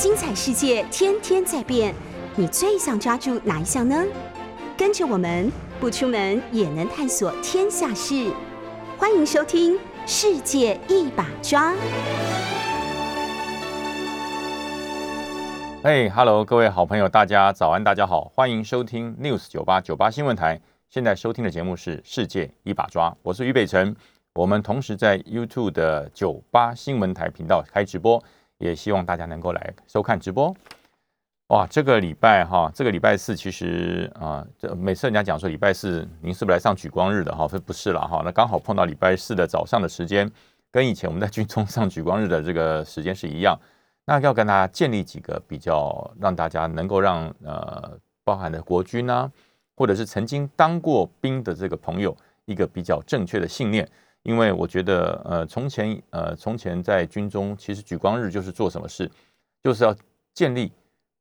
[0.00, 1.94] 精彩世界天天在变，
[2.34, 4.02] 你最想抓住哪一项呢？
[4.74, 8.32] 跟着我们不出门也能探索天下事，
[8.96, 9.74] 欢迎收听
[10.06, 11.72] 《世界一把抓》。
[15.84, 20.58] 嘿哈喽，各位好朋友，大家早安，大家好，欢迎收听 News 九八九八新闻台。
[20.88, 23.94] 现在收听的节目是《世界一把抓》，我是于北辰。
[24.32, 28.22] 我们同时在 YouTube 的九八新闻台频道开直播。
[28.60, 30.54] 也希望大家能够来收看直播。
[31.48, 37.48] 哇，这个礼拜哈，这个礼拜四其实啊，这每次人家讲说礼拜四您是不是来上举光日的哈？
[37.48, 40.30] 说不是了哈，那刚好碰到礼拜四的早上的时间，
[40.70, 43.58] 跟以前我们在军中上举光日的这个时间是一样。
[44.04, 49.28] 那要跟大家建立几个比较，让大家能够让呃，包含的国军啊，
[49.74, 53.88] 或者是曾经当过兵的这个朋友，一个比较正确的信念。
[54.22, 59.10] 因为我觉得，呃，从前，呃，从前在军中，其实举光日就是做什么事，
[59.62, 59.96] 就是要
[60.34, 60.70] 建立，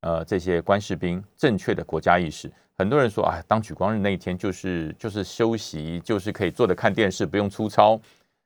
[0.02, 2.52] 呃，这些官士兵正确的国家意识。
[2.78, 8.00] 很多人说，啊，当举光日那一天就是就是休息，就是可以坐着看电视，不用粗糙，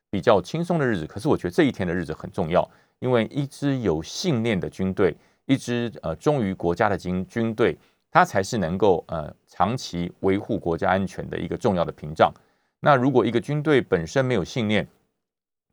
[0.10, 1.06] 比较轻松的日子。
[1.08, 2.68] 可是我觉得这一天的日子很重要，
[3.00, 7.78] 因为一支有信念的军队，一支呃忠于国家的军军队，
[8.12, 12.32] 它才是能够呃长期维护国家安全的一个重要的屏障。
[12.86, 14.86] 那如果一个军队本身没有信念，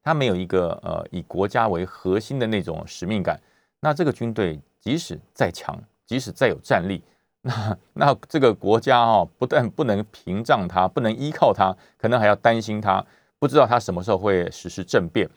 [0.01, 3.41] 他没有一个呃以国家为核心的那种使命感，
[3.81, 7.03] 那这个军队即使再强，即使再有战力，
[7.43, 13.05] 那那这个国家哦，不但不能屏障它，不能依靠它，可能还要担心它，
[13.41, 15.29] 不知道它什么时候会实施政变，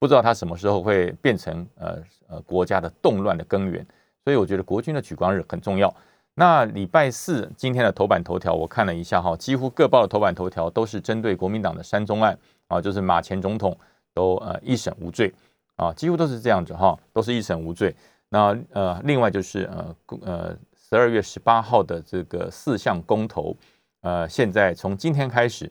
[0.00, 3.86] 不知道它什么时候会变成呃呃国家的动乱的根源。
[4.24, 5.94] 所以我觉得国军的举光日很重要。
[6.34, 13.76] 那礼拜四今天的头版头条，我看了一下哈，几乎各报的头版头条都是针对国民党的山中案啊，就是马前总统
[14.14, 15.32] 都呃一审无罪
[15.76, 17.94] 啊，几乎都是这样子哈，都是一审无罪。
[18.30, 20.56] 那呃，另外就是呃呃
[20.88, 23.54] 十二月十八号的这个四项公投，
[24.02, 25.70] 呃，现在从今天开始，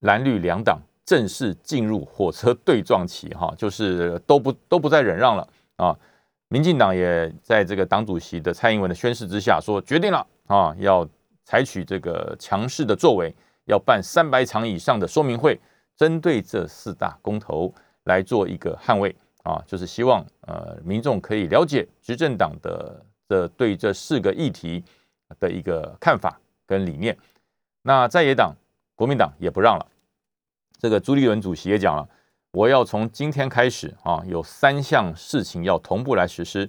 [0.00, 5.96] 蓝绿两党正式进入火车对撞期哈，就是都不都不再忍让了啊。
[6.52, 11.08] 民进党也在这个党主席的蔡英文的宣誓之下，说决定了啊，要
[11.46, 15.58] 采取这个强势的作为，要办三百场以上的说明会，
[15.96, 17.72] 针对这四大公投
[18.04, 24.84] 来做一个捍卫啊，就是希望呃民众可以了解执政党的的对这四个议题
[25.40, 27.16] 的一个看法跟理念。
[27.80, 28.54] 那在野党
[28.94, 29.86] 国民党也不让了，
[30.78, 32.06] 这个朱立伦主席也讲了。
[32.52, 36.68] 我要从今天开始啊，有三项事情要同步来实施。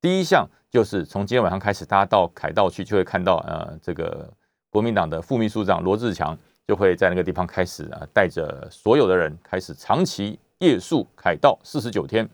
[0.00, 4.32] 第一项就是从今天晚上开始，大家到凯道去就会看到，呃，这个
[4.70, 12.28] 国民党的副秘书长罗志强就会在那个地方开始啊，带着所有的人开始长期夜宿凯道四十九天，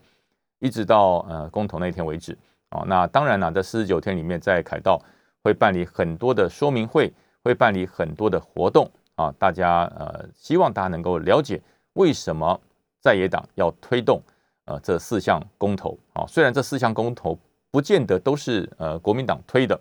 [0.59, 2.37] 一直到呃公投那天为止
[2.69, 2.83] 啊。
[2.85, 5.01] 那当然了，这四十九天里面，在凯道
[5.43, 7.11] 会办理很多的说明会，
[7.43, 11.59] 会办理很多的活动啊，大家呃希望大家能够了解
[11.93, 12.61] 为什么。
[13.03, 14.23] 在野党要推动
[14.63, 17.37] 呃这四项公投啊，虽然这四项公投
[17.69, 19.77] 不见得都是呃国民党推的，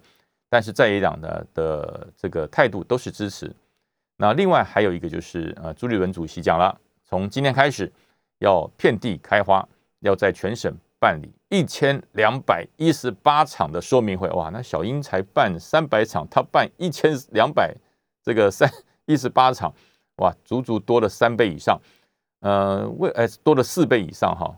[0.51, 3.55] 但是在野党的的这个态度都是支持。
[4.17, 7.91] 那另外还有一个就是呃朱立伦主席讲了，从今天开始
[8.41, 9.65] 要遍地开花，
[10.01, 14.29] 要在全省办理一千两百一十八场的说明会。
[14.31, 17.73] 哇，那小英才办三百场，他办一千两百
[18.21, 18.69] 这个三
[19.07, 19.73] 一十八场，
[20.17, 21.81] 哇，足足多了三倍以上。
[22.43, 24.53] 呃，为呃多了四倍以上哈，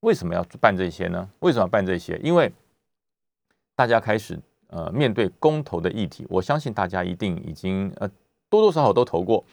[0.00, 1.28] 为什么要办这些呢？
[1.40, 2.18] 为什么要办这些？
[2.22, 2.50] 因为
[3.74, 4.38] 大家开始
[4.68, 8.08] 呃面对公投的议题，我相信大家一定已经呃
[8.48, 9.44] 多多少少都投过，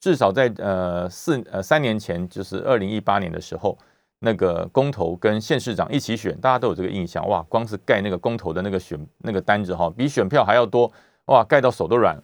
[0.00, 3.78] 至少在呃四呃三年前，就是二零一八年的时候，
[4.18, 10.92] 那个公投跟县市长一起选，大家都有这个印象哇，光是盖那个公投的那个选那个单子哈，比选票还要多
[11.26, 12.20] 哇，盖到手都软，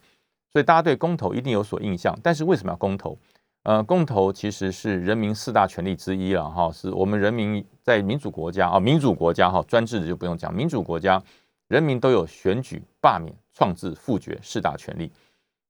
[0.53, 2.19] 所以大家对公投一定有所印象。
[2.21, 3.17] 但是为什么要公投？
[3.65, 11.22] 呃，公投其实是人民四大权利之一了哈，是我们人民在民主国家啊，民主国家哈，专制的就不用讲，民主国家
[11.69, 15.11] 人民都有选举、罢免、创制、复决四大权利。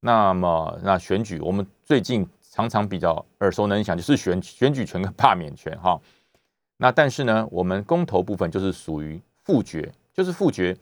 [0.00, 5.98] 那么，那选举我们最近常常比较耳熟能详，就是选选举权跟罢免权哈。
[6.78, 10.76] 那但是呢，我们公投部分就是属于复决，就是复决。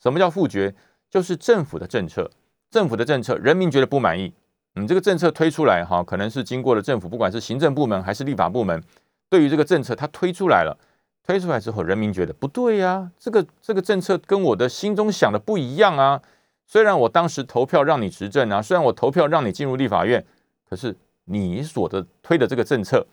[0.00, 0.72] 什么叫复决？
[1.10, 2.30] 就是政府的政策，
[2.70, 4.32] 政府的政策，人民觉得不满意。
[4.74, 8.82] 你这个政策推出来哈，可能是经过了政府，不管是行政部门还是立法部门，
[9.28, 10.76] 对于这个政策，它推出来了，
[11.22, 16.22] 推出来之后，人民觉得不对呀，这个这个政策跟我的心中想的不一样啊。
[16.66, 20.24] 虽然我当时投票让你执政啊，虽然我投票让你进入立法院，
[20.68, 20.96] 可是
[21.26, 23.06] 你所的推的这个政策，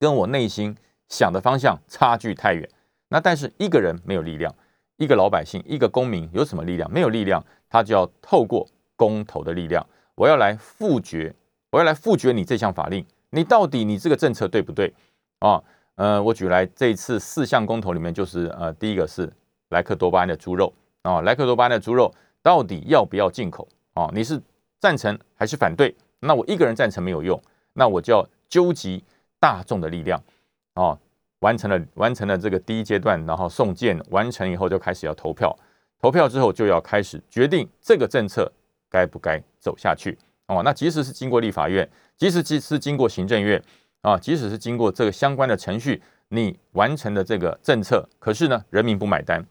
[0.00, 0.74] 跟我内心
[1.08, 2.66] 想的方向差距太远，
[3.08, 4.54] 那但是一个人没有力量，
[4.96, 6.90] 一个老百姓，一个公民有什么力量？
[6.90, 9.86] 没有力量，他就要透过公投的力量，
[10.16, 11.34] 我要来复决，
[11.70, 14.92] 我要来复决你这项法令，你到底你这个政策对不对
[15.38, 15.62] 啊？
[15.94, 19.32] 呃，我举来这一次四项公投里面，就是呃第一个是
[19.70, 20.72] 莱克多巴胺的猪肉
[21.02, 24.10] 啊，莱克多巴胺的猪肉到底要不要进口啊？
[24.12, 24.40] 你是
[24.78, 25.94] 赞成还是反对？
[26.20, 27.40] 那我一个人赞成没有用，
[27.74, 29.04] 那我就要纠集
[29.38, 30.22] 大众的力量
[30.74, 30.98] 啊，
[31.40, 35.54] 完成了完成了这个第一阶段，然后送件完成以后就开始要投票，
[36.00, 38.50] 投票之后就要开始决定这个政策
[38.96, 40.16] 该不该走下去
[40.46, 40.62] 哦。
[40.64, 43.62] 那即使是经过立法院，即使即是经过行政院
[44.00, 49.44] 啊，即使是经过这个相关的程序，你完成的这个政策，可是呢，人民不买单，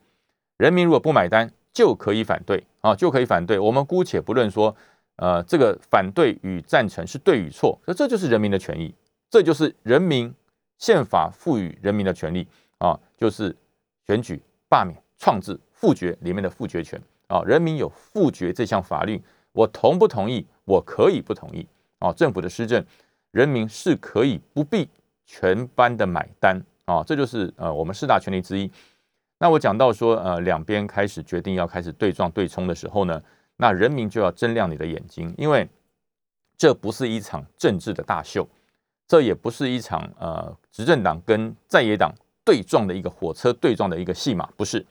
[0.58, 3.60] 人民如果不买单，就可以反对啊，就可以反对。
[3.60, 4.76] 我们姑且不论说。
[5.18, 8.94] 呃，这个反对与赞成是对与错，那这就是人民的权益，
[9.30, 10.36] 这就是人民
[10.78, 12.46] 宪法赋予人民的权利
[12.80, 13.56] 啊，就是
[14.06, 19.24] 选举、罢免、创制、复决里面的复决权啊，人民有复决这项法律，
[19.56, 20.46] 我同不同意？
[20.66, 21.66] 我可以不同意
[22.00, 22.14] 啊。
[22.14, 22.86] 政府的施政，
[23.32, 24.88] 人民是可以不必
[25.26, 28.70] 全班的买单啊，这就是呃我们四大权利之一。
[29.40, 33.22] 那我讲到说，呃，两边开始决定要开始对撞对冲的时候呢？
[33.58, 35.68] 那人民就要睁亮你的眼睛，因为
[36.58, 38.48] 这不是一场政治的大秀，
[39.08, 42.14] 这也不是一场呃执政党跟在野党
[42.44, 44.86] 对撞的一个火车对撞的一个戏码，不是。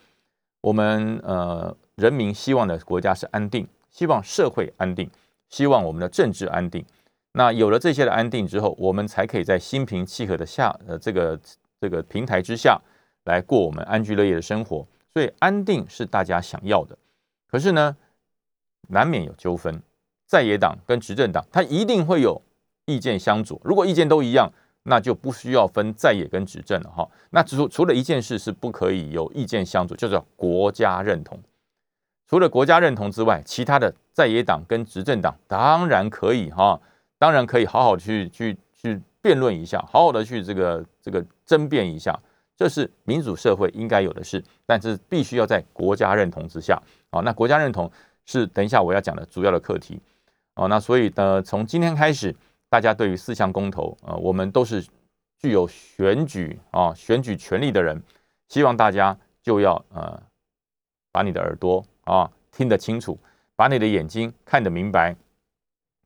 [0.60, 5.10] 我们呃人民希望的国家是安定，希望社会安定，
[5.48, 6.84] 希望我们的政治安定。
[7.32, 11.40] 那有了这些的安定之后，我们才可以在心平气和的下呃这个
[11.80, 12.78] 这个平台之下
[13.24, 14.86] 来过我们安居乐业的生活。
[15.14, 16.98] 所以安定是大家想要的，
[17.50, 17.96] 可是呢？
[18.88, 19.80] 难免有纠纷，
[20.26, 22.42] 在野党跟执政党，他一定会有
[22.84, 23.58] 意见相左。
[23.64, 24.52] 如果意见都一样，
[24.82, 27.08] 那就不需要分在野跟执政了哈。
[27.30, 31.40] 那除除了一件事是不可以有意见相左，就叫国家认同。
[32.28, 36.80] 除了国家认同之外，其他的在野党跟执政党当然可以哈，
[37.18, 42.18] 当然可以好好去去去辩论一下，好好的去这个这个争辩一下，
[42.56, 44.42] 这是民主社会应该有的事。
[44.66, 46.80] 但是必须要在国家认同之下
[47.10, 47.20] 啊。
[47.20, 47.90] 那国家认同。
[48.26, 50.00] 是，等一下我要讲的主要的课题
[50.54, 50.66] 哦。
[50.66, 52.34] 那所以呢，从今天开始，
[52.70, 54.82] 大家对于四项公投，呃，我们都是
[55.38, 58.02] 具有选举啊选举权利的人，
[58.48, 60.18] 希望大家就要呃
[61.12, 63.18] 把你的耳朵啊听得清楚，
[63.56, 65.16] 把你的眼睛看得明白，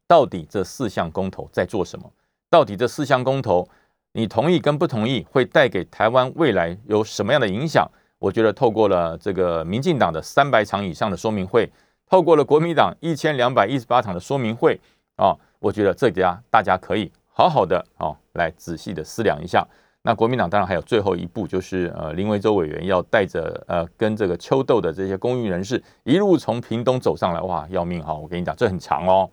[0.06, 2.11] 到底这四项公投在做什么？
[2.50, 3.69] 到底这四项公投
[4.12, 7.89] 你同意跟不同意，会带给台湾未来有什么样的影响？
[8.19, 11.71] 我觉得透过了这个民进党的三百场以上的说明会。
[12.11, 14.81] 透过了国民党一千两百一十八场的说明会
[15.17, 19.62] 啊，我觉得这家大家可以好好的啊来仔细的思量一下。
[20.08, 28.14] 那国民党当然还有最后一步，就是呃林维洲委员要带着呃跟这个秋豆的这些公益人士一路从屏东走上来，哇要命哈！
[28.14, 29.28] 我跟你讲，这很长哦，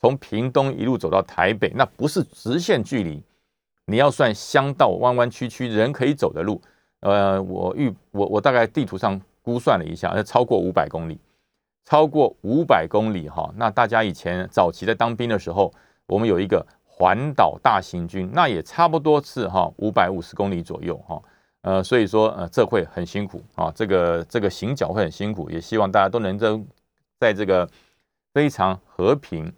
[0.00, 3.22] 从屏东一路走到台北，那不是直线距离，
[3.84, 6.58] 你要算乡道弯弯曲曲人可以走的路，
[7.00, 11.18] 呃，我预我我大概地图上估算了一下，要超过五百公里。
[11.84, 15.70] 超过五百公里哈，那大家以前早期在当兵的时候，
[16.06, 16.66] 我们有一个
[16.98, 21.22] 环岛大行军，那也差不多是哈五百五十公里左右哈，
[21.62, 26.60] 呃，所以说呃这会很辛苦啊，这个这个行脚会很辛苦，也希望大家都能在
[27.20, 27.68] 在这个
[28.34, 29.52] 非常和平、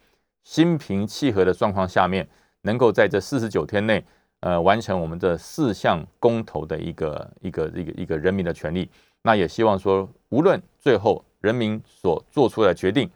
[0.44, 2.28] 心平气和的状况下面，
[2.60, 4.04] 能够在这四十九天内
[4.40, 8.90] 呃完成我们这四项公投的一个一个一个一个人民的权利，
[9.22, 11.24] 那也希望说无论最后。
[11.40, 13.10] 人民所做出的决定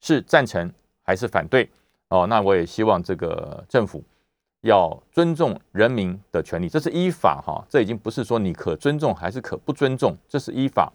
[0.00, 0.68] 是赞成
[1.04, 1.70] 还是反对？
[2.14, 4.00] 哦，那我也希望这个政府
[4.60, 10.92] 要尊重人民的权利，这是依法哈，这已经不是说你可尊重还是可不尊重，这是依法。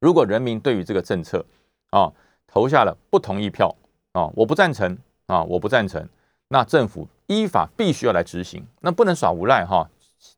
[0.00, 1.44] 如果人民对于这个政策
[1.90, 2.10] 啊
[2.46, 3.76] 投下了不同意票
[4.12, 4.96] 啊，我不赞成
[5.26, 6.08] 啊，我不赞成，
[6.48, 9.86] 那政府依法必须要来执行，那不能耍无赖哈，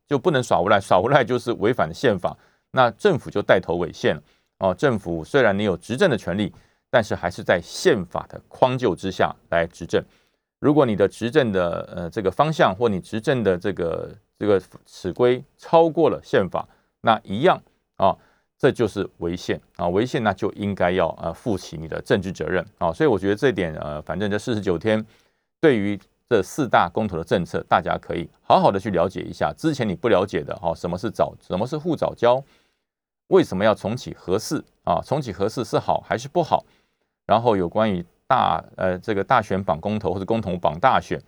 [0.05, 2.35] 就不能耍无赖，耍无赖就是违反了宪法，
[2.71, 4.21] 那政府就带头违宪了。
[4.57, 6.53] 哦，政府虽然你有执政的权利，
[6.89, 10.03] 但是还是在宪法的框就之下来执政。
[10.59, 16.67] 如果你的执政的呃这个方向或你执政的这个这个尺规超过了宪法，
[17.01, 17.61] 那一样
[17.95, 18.13] 啊，
[18.57, 22.91] 这就是违宪啊，违宪那就应该要呃负起你的政治责任啊。
[22.91, 25.05] 所以我觉得这点呃，反正这四十九天，
[25.61, 25.97] 对于
[26.29, 29.53] 这四大公投的政策，大家可以好好的去了解一下。
[29.57, 32.43] 之前你不了解的哈，什么是早，什么是护早交？
[33.27, 34.99] 为什么要重启核四啊？
[35.05, 36.65] 重启核四是好还是不好？
[37.29, 41.21] 然后有关于大呃这个大选绑公投或者公投绑大选，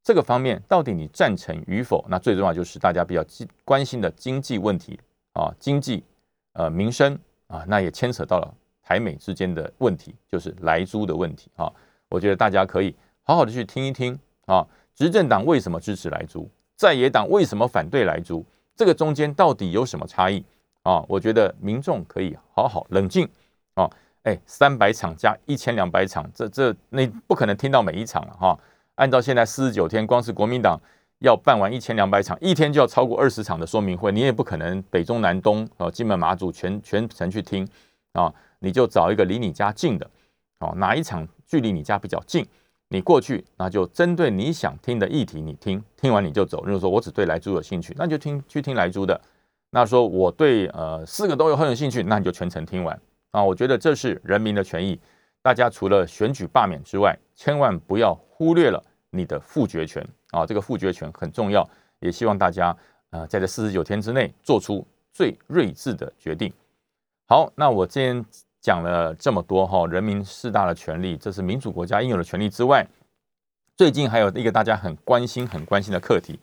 [0.00, 2.04] 这个方面到底你赞成与否？
[2.08, 3.24] 那最重要就是大家比较
[3.64, 4.96] 关心的经济问题
[5.32, 6.04] 啊，经济
[6.52, 11.68] 呃民生啊，那也牵扯到了台美之间的问题，就是莱猪的问题啊。
[12.08, 14.16] 我觉得大家可以好好的去听一听
[14.46, 14.64] 啊，
[14.94, 20.44] 执政党为什么支持莱猪，在野党为什么反对莱猪，这个中间到底有什么差异
[20.84, 21.04] 啊？
[21.08, 23.28] 我觉得民众可以好好冷静
[23.74, 23.90] 啊，
[24.24, 28.58] 哎，三百场加一千两百场，这这你不可能听到每一场了哈。
[28.96, 30.78] 按照现在四十九天，光是国民党
[31.20, 37.66] 要办完一千两百场，一天就要超过二十场的说明会，你也不可能北中南东啊，金门马祖全全程去听
[38.12, 40.10] 啊，你就找一个离你家近的，
[40.58, 42.46] 哦，哪一场距离你家比较近，
[42.88, 46.62] 你过去，那就针对你想听的议题，你听听完你就走。
[46.64, 49.18] 如果说我只对莱猪有兴趣，那就听去听莱猪的。
[49.70, 53.00] 那说我对呃四个都有很有兴趣，那你就全程听完
[53.30, 53.42] 啊。
[53.42, 55.00] 我觉得这是人民的权益，
[55.42, 58.82] 大家除了选举罢免之外，千万不要忽略了。
[59.12, 61.68] 你的复决权啊，这个复决权很重要，
[61.98, 62.76] 也希望大家
[63.10, 66.52] 呃在这四十九天之内做出最睿智的决定。
[67.26, 68.24] 好，那我今天
[68.60, 72.86] 讲了这么多哈，人民四大的权利，这是民主国家应有的权利之外，
[73.76, 76.38] 最近还有一个大家很关心、很关心的课题，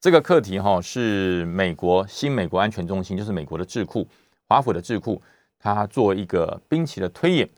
[0.00, 4.06] 这个课题哈是美国新美国安全中心，就是美国的智库
[4.46, 5.20] 华府的智库，
[5.64, 7.48] 它做一个兵棋的推演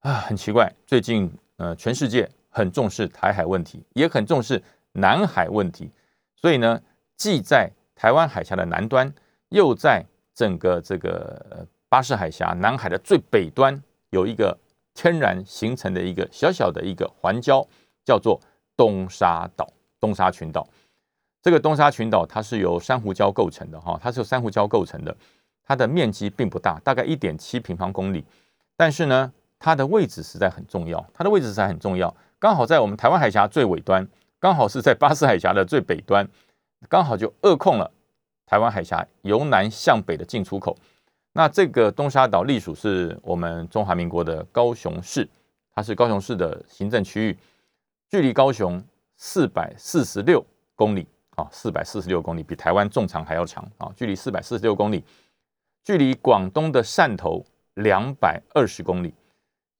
[0.00, 2.28] 啊，很奇怪，最近呃全世界。
[2.54, 5.90] 很重视台海问题，也很重视南海问题，
[6.36, 6.78] 所以呢，
[7.16, 9.10] 既在台湾海峡的南端，
[9.48, 10.04] 又在
[10.34, 14.54] 整个这个巴士海峡南海的最北端，有一个
[14.92, 17.66] 天然形成的一个小小的一个环礁，
[18.04, 18.38] 叫做
[18.76, 19.66] 东沙岛、
[19.98, 20.68] 东沙群岛。
[21.40, 25.16] 这个东沙群岛它是由珊瑚礁构成的，哈，它是由珊瑚礁构成的，
[25.64, 28.24] 它的面积并不大，大概一点七平方公里，
[28.76, 32.14] 但是呢，它的位置实在很重要，它的位置实在很重要。
[32.38, 34.06] 刚好在我们台湾海峡最尾端，
[34.40, 36.28] 刚好是在巴士海峡的最北端，
[36.88, 37.90] 刚好就扼控了
[38.44, 40.76] 台湾海峡由南向北的进出口。
[41.32, 45.26] 那这个东沙岛隶属是我们中华民国的高雄市，
[45.74, 47.38] 它是高雄市的行政区域，
[48.10, 48.84] 距离高雄
[49.16, 55.02] 四百四十六公里啊，四百四十六公里比台湾纵长还要长啊，距离四百四十六公里，
[55.84, 59.14] 距离广东的汕头两百二十公里。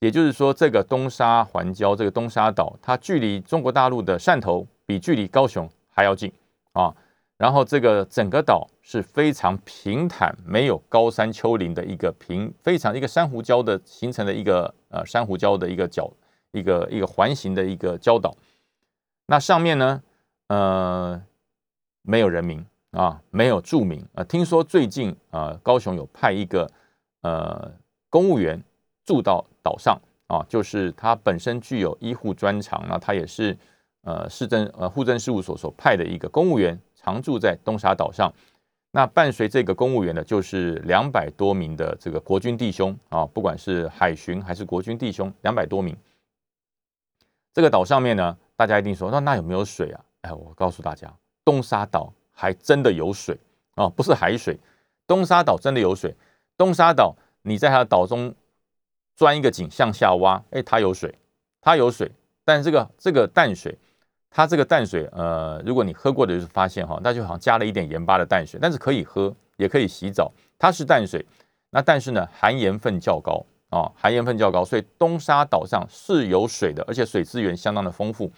[0.00, 6.32] 也就是说，这个东沙环礁，这个东沙岛，它距离中国大陆的汕头比距离高雄还要近
[6.72, 6.92] 啊。
[7.36, 16.08] 然后，这个整个岛是非常平坦，没有高山丘陵的一个平，非常一个珊瑚礁的形成的一个呃珊瑚礁的一个角，
[16.52, 18.36] 一个一个环形的一个礁岛。
[19.26, 20.02] 那上面呢，
[20.48, 21.22] 呃，
[22.02, 24.24] 没有人民啊，没有注明啊。
[24.24, 26.66] 听说最近啊，高雄有派一个
[27.20, 27.70] 呃
[28.08, 28.62] 公务员。
[29.04, 33.58] 住到岛上啊，就是他本身具有医护专长，那他也是
[34.02, 38.32] 呃市政呃户政事务所所派的一个公务员，常住在东沙岛上。
[38.92, 45.96] 那伴随这个公务员的，就是两百多名的这个国军弟兄啊，不管是海巡还是国军弟兄，两百多名。
[47.52, 50.04] 这个岛上面呢，大家一定说，那那有没有水啊？
[50.20, 51.12] 哎，我告诉大家，
[51.44, 53.38] 东沙岛还真的有水
[53.74, 54.58] 啊，不是海水，
[55.06, 56.14] 东沙岛真的有水。
[56.56, 58.34] 东沙岛，你在它的岛中。
[59.14, 61.14] 钻一个井向下挖，哎，它有水，
[61.60, 62.10] 它有水，
[62.46, 63.78] 但是这个这个淡水，
[64.30, 71.24] 它这个淡水，呃，如果你喝过的，就是发现哈，那就好像加了一点盐巴的淡水，但是可以喝，也可以洗澡，它是淡水，
[71.70, 78.32] 那但是呢，含盐分较高啊，含盐分较高，所以东沙岛上是有水的，而且水资源相当的丰富。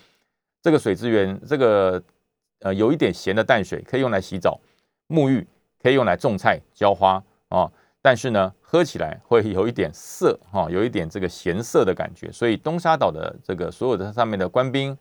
[0.61, 2.03] 这个水资源，这个
[2.65, 4.59] 呃，有一点咸的淡水可以用来洗澡、
[5.09, 5.47] 沐浴，
[5.83, 7.71] 可以用来种菜、浇花啊。
[8.01, 12.33] 但是呢，喝起来会有一点涩哈，有一点这个咸涩的感觉。
[12.33, 14.97] 所以东沙岛的这个所有的上面的官兵，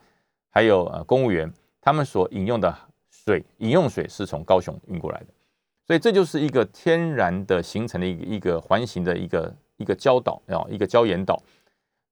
[0.50, 2.78] 还有呃公务员，他们所饮用的
[3.10, 5.28] 水，饮用水是从高雄运过来的。
[5.88, 11.42] 所以这就是一个天然的形成的一个一个环形的一个一个礁岛啊，一个礁岩岛。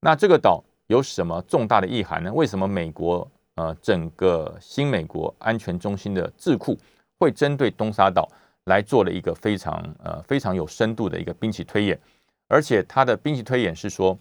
[0.00, 2.32] 那这个岛有什么重大的意涵呢？
[2.32, 3.30] 为什么美国
[3.62, 6.76] 呃整个新美国安全中心的智库
[7.18, 8.28] 会针对东沙岛？
[8.66, 11.98] 来做了一个非常呃非常有深度的一个兵棋推演，
[12.46, 14.16] 而且他的兵棋推演是说，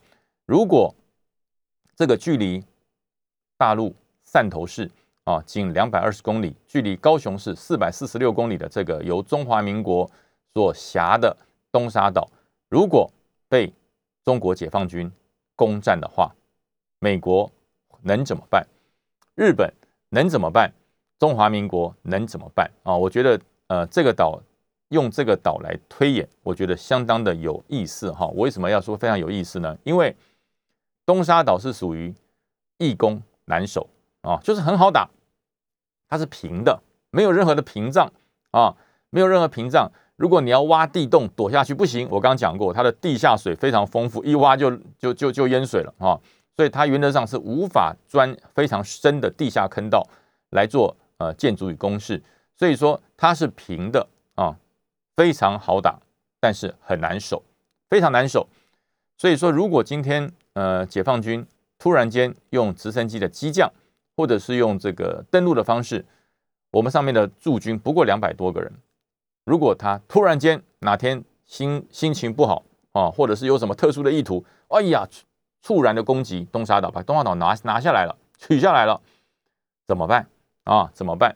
[0.47, 0.91] 如果
[1.95, 2.63] 这个距离
[3.55, 3.95] 大陆
[4.25, 4.89] 汕头市
[5.25, 10.09] 啊仅两百二十公里，距离高雄市四百四十六公里的这个由中华民国
[10.55, 11.37] 所辖的
[11.71, 12.27] 东沙岛，
[12.67, 13.07] 如果
[13.47, 13.71] 被
[14.25, 15.11] 中国解放军
[15.55, 16.33] 攻占的话，
[16.97, 17.47] 美国
[18.01, 18.65] 能怎么办？
[19.35, 19.73] 日本
[20.09, 20.71] 能怎么办？
[21.19, 22.69] 中华民国能怎么办？
[22.83, 23.39] 啊，我觉得。
[23.71, 24.37] 呃，这个岛
[24.89, 28.27] 用这个岛来推演，我觉得相当的有意思哈。
[28.27, 29.77] 我为什么要说非常有意思呢？
[29.85, 30.13] 因为
[31.05, 32.13] 东沙岛是属于
[32.79, 33.87] 易攻难守
[34.23, 35.09] 啊，就是很好打
[36.09, 38.11] 它是平的，没有任何的屏障
[38.51, 38.75] 啊，
[39.09, 39.89] 没有任何屏障。
[40.17, 44.69] 如果你要挖地洞躲下去不行，我刚刚讲过，它的地下水非常丰富，一挖就
[44.99, 46.19] 就就就淹水了啊，
[46.55, 50.07] 所以它原则上是无法钻非常深的地下坑道
[50.51, 52.21] 来做呃建筑与工事，
[52.57, 54.55] 所以说它是平的啊，
[55.15, 55.99] 非常好打，
[56.39, 57.43] 但是很难守，
[57.89, 58.47] 非常难守。
[59.17, 61.45] 所以说，如果今天呃解放军
[61.77, 63.71] 突然间用直升机的机降，
[64.15, 66.05] 或者是用这个登陆的方式，
[66.71, 68.71] 我们上面的驻军不过两百多个人，
[69.45, 75.07] 如果他突然间哪天心心情不好啊，或者是有什么特殊的意图，哎呀，
[75.61, 79.01] 猝然的攻击东沙岛，把东沙岛拿拿下来了，取下来了，
[79.87, 80.27] 怎么办
[80.63, 80.89] 啊？
[80.93, 81.35] 怎么办？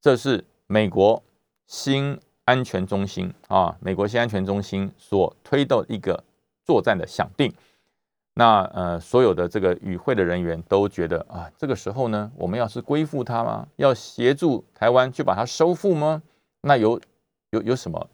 [0.00, 1.22] 这是美国
[1.66, 6.22] 新安全中心啊，美国新安全中心所推的一个。
[6.66, 7.52] 作战的想定，
[8.32, 13.68] 那呃，所有的这个与会的人员都觉得啊，这个时候呢，我们要是归附他吗？
[13.76, 16.22] 要协助台湾去把它收复吗？
[16.62, 16.98] 那有
[17.50, 18.08] 有有什么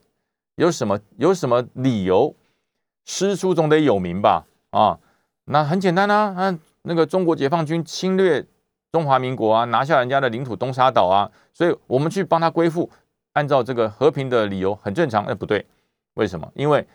[0.57, 2.35] 有什么有什么理由？
[3.05, 4.49] 师出总得有名吧？
[4.71, 4.99] 啊，
[5.51, 8.45] 那很简单啊，啊，那个中国解放军侵略
[8.93, 12.89] 中华民国啊，拿下人家的领土东沙岛啊，所以我们去帮他归附，
[13.33, 15.25] 按照这个和平的理由很正常。
[15.27, 15.67] 哎，不对，
[16.15, 16.51] 为什么？
[16.55, 16.87] 因为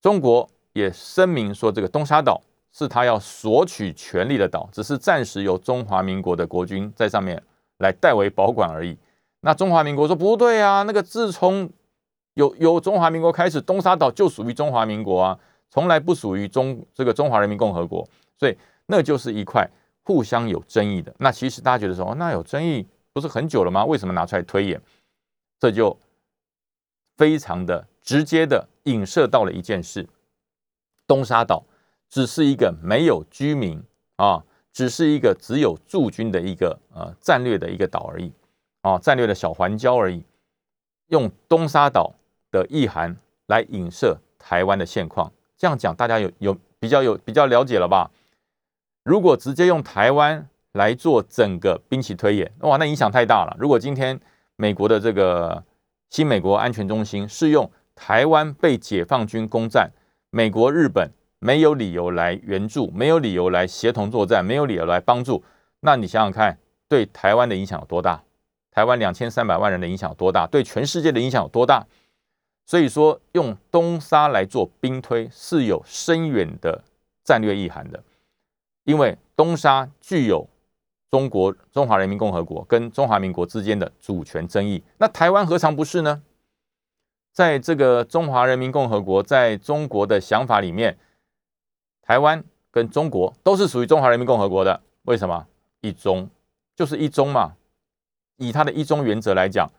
[0.00, 0.48] 中国。
[0.74, 2.40] 也声明说，这个东沙岛
[2.70, 7.42] 是他要索取权利的岛，只是暂时由中华民国的国军在上面
[7.78, 8.96] 来代为保管而已。
[9.40, 11.68] 那中华民国说不对啊，那个自从
[12.34, 15.38] 有有中华民国开始，东沙岛就属于中华民国啊，
[15.70, 18.56] 从来不属于中这个中华人民共和国，所以
[18.86, 19.68] 那就是一块
[20.02, 21.14] 互相有争议的。
[21.18, 23.84] 那其实大家觉得说，那有争议不是很久了吗？
[23.84, 24.80] 为什么拿出来推演？
[25.60, 25.98] 这就
[27.16, 30.08] 非常的直接的影射到了一件事。
[31.06, 31.64] 东沙岛
[32.08, 33.82] 只是一个没有居民
[34.16, 38.32] 啊，只是一个只有驻军的一个呃战略的一个岛而已
[38.82, 40.24] 啊，战略的小环礁而已。
[41.08, 42.14] 用东沙岛
[42.50, 48.10] 的意涵来影射台湾的现况，这样讲大家有有比较有比较了解了吧？
[49.02, 53.56] 如果直接用台湾来做整个兵棋推演，哇，那影响太大了。
[53.58, 54.18] 如果今天
[54.56, 55.64] 美国的这个
[56.10, 59.90] 新美国安全中心是用台湾被解放军攻占。
[60.30, 65.42] 美国、日本没有理由来援助，没有理由来协同作战，没有理由来帮助。
[65.80, 68.22] 那你想想看，对台湾的影响有多大？
[68.70, 70.46] 台湾两千三百万人的影响有多大？
[70.46, 71.86] 对全世界的影响有多大？
[72.68, 76.84] 所以说，用东沙来做兵推是有深远的
[77.24, 78.04] 战略意涵的，
[78.84, 80.46] 因为东沙具有
[81.10, 86.22] 中国中华人民共和国跟中华民国之间的主权争议，那台湾何尝不是呢？
[87.32, 90.98] 在这个中华人民共和国在中国的想法里面，
[92.02, 94.82] 台湾跟中国都是属于中华人民共和国的。
[95.04, 95.46] 为什么？
[95.80, 96.28] 一中
[96.76, 97.54] 就是一中嘛。
[98.36, 99.70] 以他的一中原则来讲，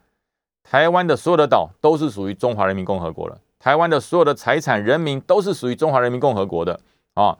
[0.70, 6.80] 台湾的所有的岛都是属于中华人民共和国的，台湾的所有的财产、人民都是属于中华人民共和国的
[7.16, 7.36] 啊。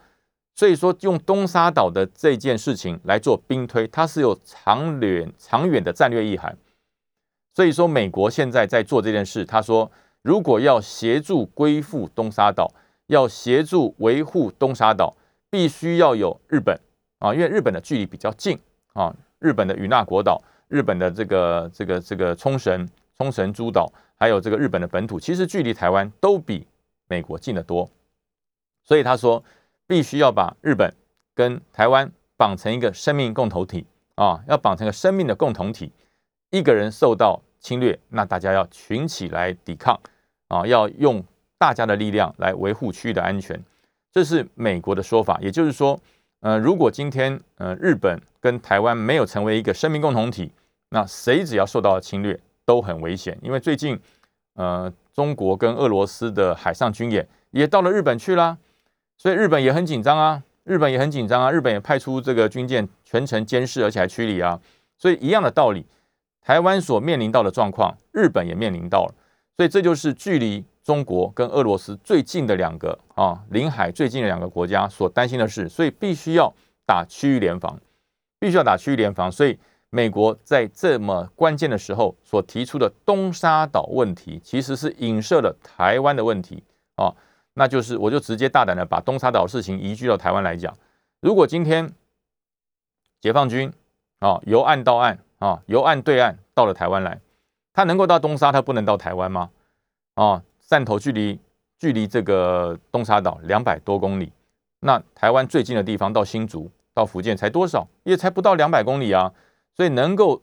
[0.56, 6.58] 所以说，用东沙岛的这件事情来做兵推，它是有长远、长远的战略意涵。
[7.54, 9.92] 所以说，美国现在在做这件事，他说。
[10.22, 12.70] 如果要协助归附东沙岛，
[13.08, 15.16] 要协助维护东沙岛，
[15.50, 16.78] 必须要有日本
[17.20, 18.60] 啊，因为日本的距离比较近
[18.92, 19.16] 啊。
[19.40, 22.86] 日本的与那国岛、日本的这个这个这个冲绳、
[23.20, 26.66] 冲绳诸岛，还有这个日本的本土，其实距离台湾都比
[27.08, 27.90] 美国近得多。
[28.84, 29.44] 所以他说，
[29.86, 30.92] 必须要把日本
[31.36, 35.92] 跟台湾绑成一个生命共同体啊，要绑成一个生命的共同体。
[36.50, 37.42] 一个人受到。
[37.62, 40.00] 侵略，那大家要群起来抵抗
[40.48, 40.66] 啊！
[40.66, 41.22] 要用
[41.58, 43.62] 大家的力量来维护区域的安全，
[44.14, 45.38] 这是美国的说法。
[45.42, 46.00] 也就是说，
[46.40, 50.54] 呃，如果今天呃日本跟台湾没有成为一个生命共同体，
[50.92, 53.36] 那谁只要受到侵略都很危险。
[53.42, 54.00] 因为最近
[54.54, 58.56] 呃中国跟俄罗斯的海上军演也到了日本去啦，
[59.18, 64.60] 所以日本也很紧张啊，日本也很紧张啊，日本也派出这个军舰全程监视，而且还驱离啊。
[65.00, 65.84] 所以一样的道理。
[66.42, 69.14] 台湾所面临到的状况，日本也面临到了，
[69.56, 76.52] 所以这就是距离中国跟俄罗斯最近的两个啊，临海最近的两个国家所担心的事，所以必须要
[76.88, 77.78] 打区域联防，
[78.40, 79.32] 必须要打区域联防。
[79.32, 86.64] 所以美国在这么关键的时候所提出的东沙岛问题，其实是影射了台湾的问题
[86.96, 87.14] 啊，
[87.54, 90.76] 那就是我就直接大胆的把东沙岛事情移居到台湾来讲，
[91.20, 91.92] 如果今天
[93.22, 93.72] 解放军
[94.20, 95.20] 啊由岸到岸。
[95.40, 97.22] 啊，由岸对岸到了台湾来，
[97.72, 99.50] 他能够到东沙，他不能到台湾吗？
[100.16, 101.40] 啊，汕头距离
[101.78, 104.34] 距离这个东沙岛两百多公里，
[104.82, 107.88] 那台湾最近的地方到新竹到福建才多少？
[108.04, 109.32] 也才不到两百公里啊，
[109.80, 110.42] 所以能够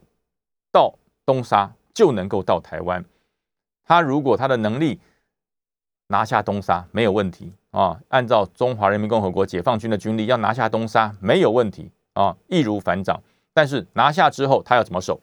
[0.73, 0.95] 到
[1.27, 3.05] 东沙就能够到台湾。
[3.85, 4.99] 他如果他的能力
[6.07, 13.23] 拿下东沙没有问题啊，按照中华人民共和国解放军的军力要拿下东沙没有问题啊，易如反掌。
[13.53, 15.21] 但是拿下之后他要怎么守？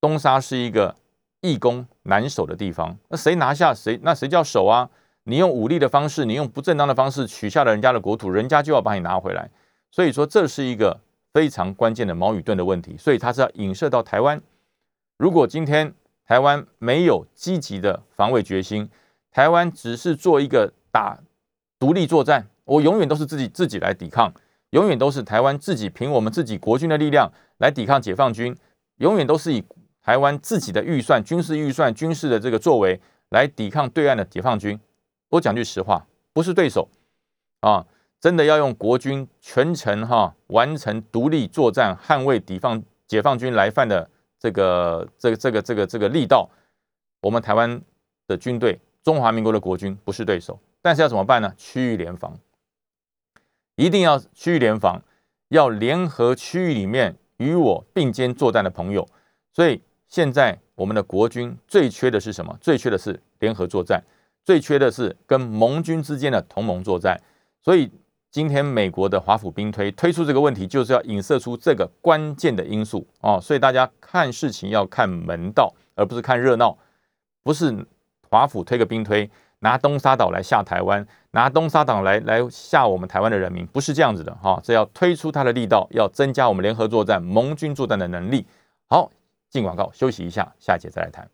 [0.00, 0.94] 东沙是一个
[1.40, 4.88] 易攻难守的地方，那谁拿下谁那谁叫守啊？
[5.24, 9.50] 你用武力的方式，你用不正当的方式取下了人家的国土，人家就要把你拿回来。
[9.90, 11.00] 所以说这是一个
[11.36, 14.40] 非常关键的矛与盾的问题，所以它是要影射到台湾。
[15.18, 15.92] 如果今天
[16.24, 18.88] 台湾没有积极的防卫决心，
[19.30, 21.18] 台湾只是做一个打
[21.78, 24.32] 独立作战，我永远都是自己自己来抵抗，
[24.70, 28.56] 永远都是台湾自己凭我们自己国军的力量来抵抗解放军，
[28.96, 29.62] 永远都是以
[30.02, 34.80] 台湾自己的预算、军事预算、军事的这个作为来抵抗对岸的解放军。
[35.28, 36.88] 我讲句实话，不是对手
[37.60, 37.84] 啊，
[38.26, 44.10] 真的要用国军全程哈完成独立作战、捍卫抵抗解放军来犯的。
[44.40, 46.50] 这个这个这个这个这个力道，
[47.20, 47.80] 我们台湾
[48.26, 51.54] 的军队，中华民国的国军不是对手，但是要怎么办呢？
[51.56, 52.36] 区域联防，
[53.76, 55.00] 一定要区域联防，
[55.50, 59.08] 要联合区域里面与我并肩作战的朋友。
[59.52, 62.58] 所以现在我们的国军最缺的是什么？
[62.60, 64.02] 最缺的是联合作战，
[64.42, 67.22] 最缺的是跟盟军之间的同盟作战。
[67.62, 67.88] 所以。
[68.36, 76.76] 今天美国的华府兵推推出这个问题，就是要影射出这个关键的因素哦，所以大家看事情要看门道，而不是看热闹。
[77.42, 77.74] 不是
[78.28, 84.60] 华府推个兵推，拿东沙岛来吓台湾，拿东沙岛来来吓我们台湾的人民，不是这样子的哈。
[84.62, 88.46] 这要推出它的力道，要增加我们联合作战、盟军作战的能力。
[88.86, 89.10] 好，
[89.48, 91.26] 进广告休息一下，下节再来谈。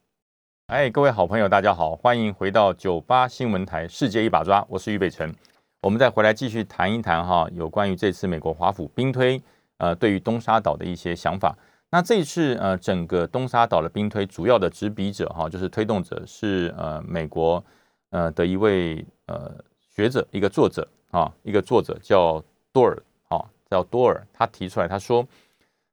[0.68, 5.34] 哎，各位好朋友，大家好，欢迎回到九八新闻台《世界一把抓》，我是于北辰。
[5.82, 9.42] 我们再回来继续谈一谈哈，有关于这次美国华府兵推，
[9.78, 11.58] 呃，对于东沙岛的一些想法。
[11.90, 17.62] 那这一次呃，整个东沙岛的兵推主要的执笔者哈，就是推动者是呃美国
[18.10, 22.40] 呃的一位呃学者，一个作者啊，一个作者叫
[22.72, 25.26] 多尔啊，叫多尔，他提出来他说，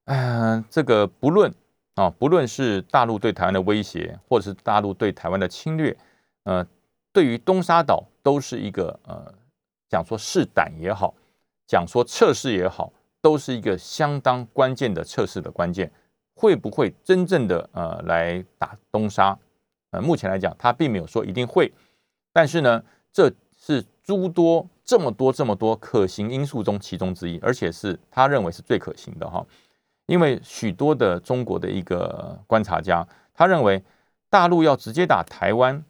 [0.06, 1.52] 嗯，这个不论
[1.95, 5.97] 啊，不论是大陆对台湾的威胁，或者是大陆对台湾的侵略，
[6.43, 6.63] 呃，
[7.12, 9.34] 对于东沙岛都是一个呃。
[9.89, 11.13] 讲说试胆也好，
[11.67, 15.91] 讲说测试也好，都是一个相当关键的测试的关键。
[16.36, 19.38] 会不会真正的呃来打东沙？
[19.89, 21.73] 呃，目前来讲，他并没有说一定会。
[22.32, 29.45] 但是呢，这是诸多这么多这么多可行因素中其中之一，而且是他认为是最可行的哈。
[30.06, 33.84] 因为许多的中国的一个观察家，他认为
[34.30, 35.84] 大陆要直接打台湾，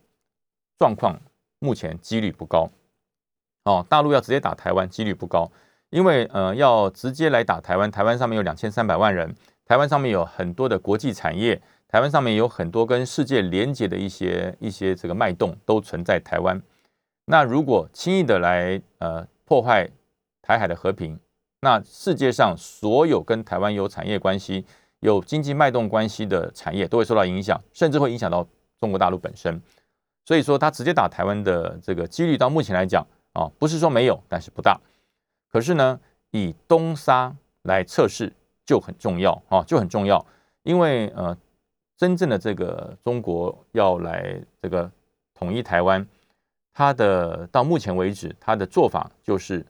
[0.80, 1.22] 状况
[1.60, 2.70] 目前几率不高。
[3.66, 5.52] 哦，大陆要直接打台湾几率不高，
[5.90, 16.60] 因为呃，要直接来打台湾，台湾上面有两千三百万人，台湾上面有很多的国际产业，台湾上面有很多跟世界连接的一些一些这个脉动都存在台湾。
[17.26, 19.88] 那如果轻易的来呃破坏
[20.42, 21.20] 台海的和平，
[21.62, 24.66] 那世界上所有跟台湾有产业关系、
[25.02, 28.48] 有经济脉动关系的产业都会受到影响，甚至会影响到
[28.80, 29.62] 中国大陆本身。
[30.26, 33.06] 所以说，他直接打台湾的这个几率到目前来讲。
[33.34, 34.80] 啊，不是说没有，但是不大。
[35.52, 36.00] 可是呢，
[36.32, 38.34] 以东沙来测试
[38.66, 40.26] 就很重要啊，就很重要。
[40.64, 41.38] 因为呃，
[41.96, 44.92] 真正的这个中国要来这个
[45.34, 46.06] 统一台湾，
[46.74, 49.66] 它的到目前为止，它的做法就是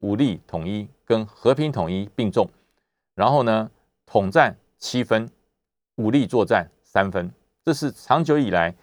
[0.00, 2.48] 武力统一跟和平统一并重，
[3.14, 3.70] 然后呢，
[4.04, 5.30] 统战七分，
[5.96, 7.30] 武力作战三分，
[7.64, 8.74] 这是长久以来。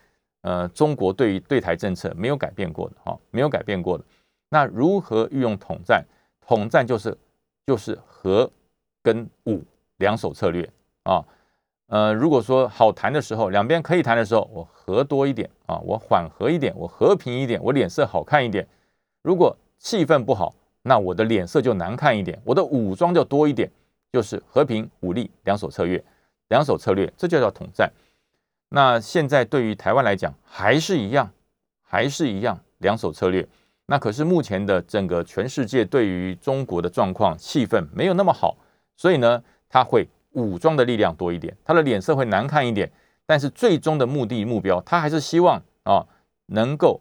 [0.44, 4.04] 呃，中国对于对台政策没有改变过的哈，没有改变过的。
[4.50, 6.06] 那如何运用统战？
[6.46, 7.18] 统战就是
[7.66, 8.50] 就是和
[9.02, 9.64] 跟武
[9.98, 10.70] 两手策略
[11.04, 11.24] 啊。
[11.88, 18.68] 呃，如果说好谈的时候，两边可以谈的时候，我和多一点啊，我缓和一点，我和平一点，我脸色好看一点。
[19.22, 23.72] 如果气氛不好，那我的脸色就难看一点，我的武装就多一点，
[24.12, 26.04] 就是和平武力两手策略，
[26.50, 27.90] 两手策略，这就叫统战。
[28.76, 31.32] 那现在对于台湾来讲，还是一样，
[31.84, 33.48] 还是一样两手策略。
[33.86, 38.58] 那可是目前的整个全世界对于中国的状况气氛没有那么好，
[38.98, 42.92] 所以呢，他会武装的力量多一点，他的脸色会难看一点。
[43.28, 46.04] 但是最终的目的目标，他还是希望啊，
[46.48, 47.00] 能够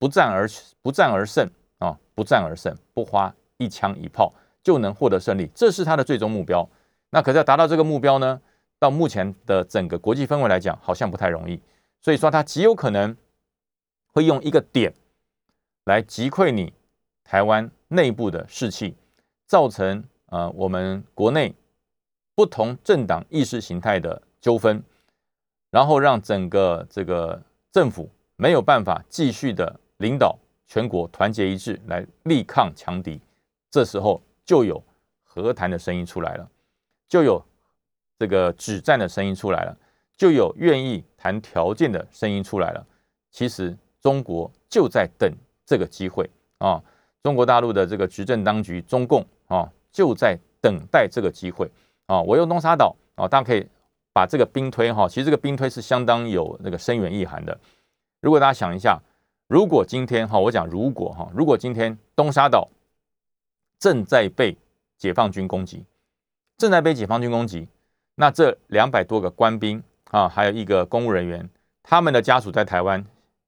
[0.00, 0.48] 不战而
[0.82, 6.68] 不战而胜啊，不战而胜，不花一枪一炮就能获得胜利，这是他的最终目标。
[7.10, 8.40] 那可是要达到这个目标呢？
[8.82, 11.60] 到目前的整个国际氛围来讲，好像不太容易，
[12.00, 13.16] 所以说他极有可能
[14.08, 14.92] 会用一个点
[15.84, 16.72] 来击溃你
[17.22, 18.96] 台湾内部的士气，
[19.46, 21.54] 造成呃我们国内
[22.34, 24.82] 不同政党意识形态的纠纷，
[25.70, 27.40] 然后让整个这个
[27.70, 33.20] 政府没有办法继续的领导全国团结一致来力抗强敌，
[33.70, 34.82] 这时候就有
[35.22, 36.50] 和谈的声音出来了，
[37.06, 37.40] 就有
[38.22, 39.76] 这个止战的声音出来了，
[40.16, 42.86] 就有愿意谈条件的声音出来了。
[43.32, 45.28] 其实中国就在等
[45.66, 46.80] 这个机会啊，
[47.24, 51.68] 中国大陆的这个执政当局中共啊，就在等待这个机会。
[52.06, 53.66] 啊，我用东沙岛啊，大家可以
[54.12, 57.58] 把这个兵推哈，其实这个兵推是相当有那个深远意涵的。
[58.20, 59.00] 如果大家想一下，
[59.48, 62.68] 如果今天哈，我讲如果哈，如果今天东沙岛
[63.80, 64.56] 正在被
[64.96, 65.84] 解放军攻击，
[66.56, 67.66] 正在被解放军攻击，
[68.14, 71.48] 那这两百多个官兵啊，还有一个公务人员，
[71.82, 73.04] 他们的家属在台湾，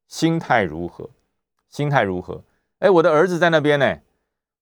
[0.09, 1.11] 心态如何？
[1.69, 2.43] 心态如何？
[2.79, 3.99] 哎，我的儿子在那边呢。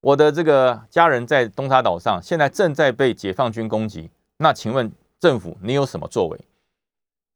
[0.01, 4.11] 我的这个家人在东沙岛上，现在正在被解放军攻击。
[4.38, 6.41] 那请问政府，你有什么作为？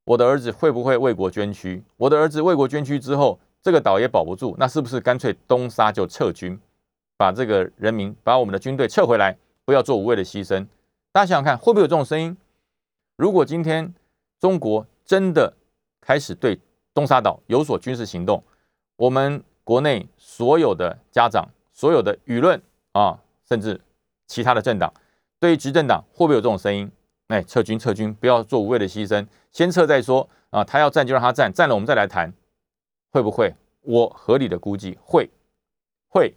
[0.04, 1.84] 我的儿子会不会为国捐躯？
[1.96, 6.58] 我的儿子为国捐躯之后，这个岛也保不住，那是不是干脆东沙就撤军，
[7.16, 10.66] 把这个人民，把我们的军队撤回来，不要做无谓的牺牲？
[11.12, 12.36] 大家想想看，会不会有这种声音？
[13.16, 13.94] 如果今天
[14.38, 15.52] 中国真的
[16.00, 16.60] 开始对
[16.94, 18.42] 东沙岛有所军事行动，
[18.96, 21.48] 我们国内所有的家长。
[21.78, 22.58] 所有的舆论
[22.92, 23.78] 啊，甚至
[24.26, 24.90] 其他的政党，
[25.38, 26.90] 对于执政党会不会有这种声音？
[27.28, 30.64] 哎，撤军，撤军，不要做无谓的牺牲，先撤再说啊！
[30.64, 32.32] 他要战就让他战，战了我们再来谈，
[33.12, 33.54] 会不会？
[33.82, 35.28] 我合理的估计会，
[36.08, 36.32] 会。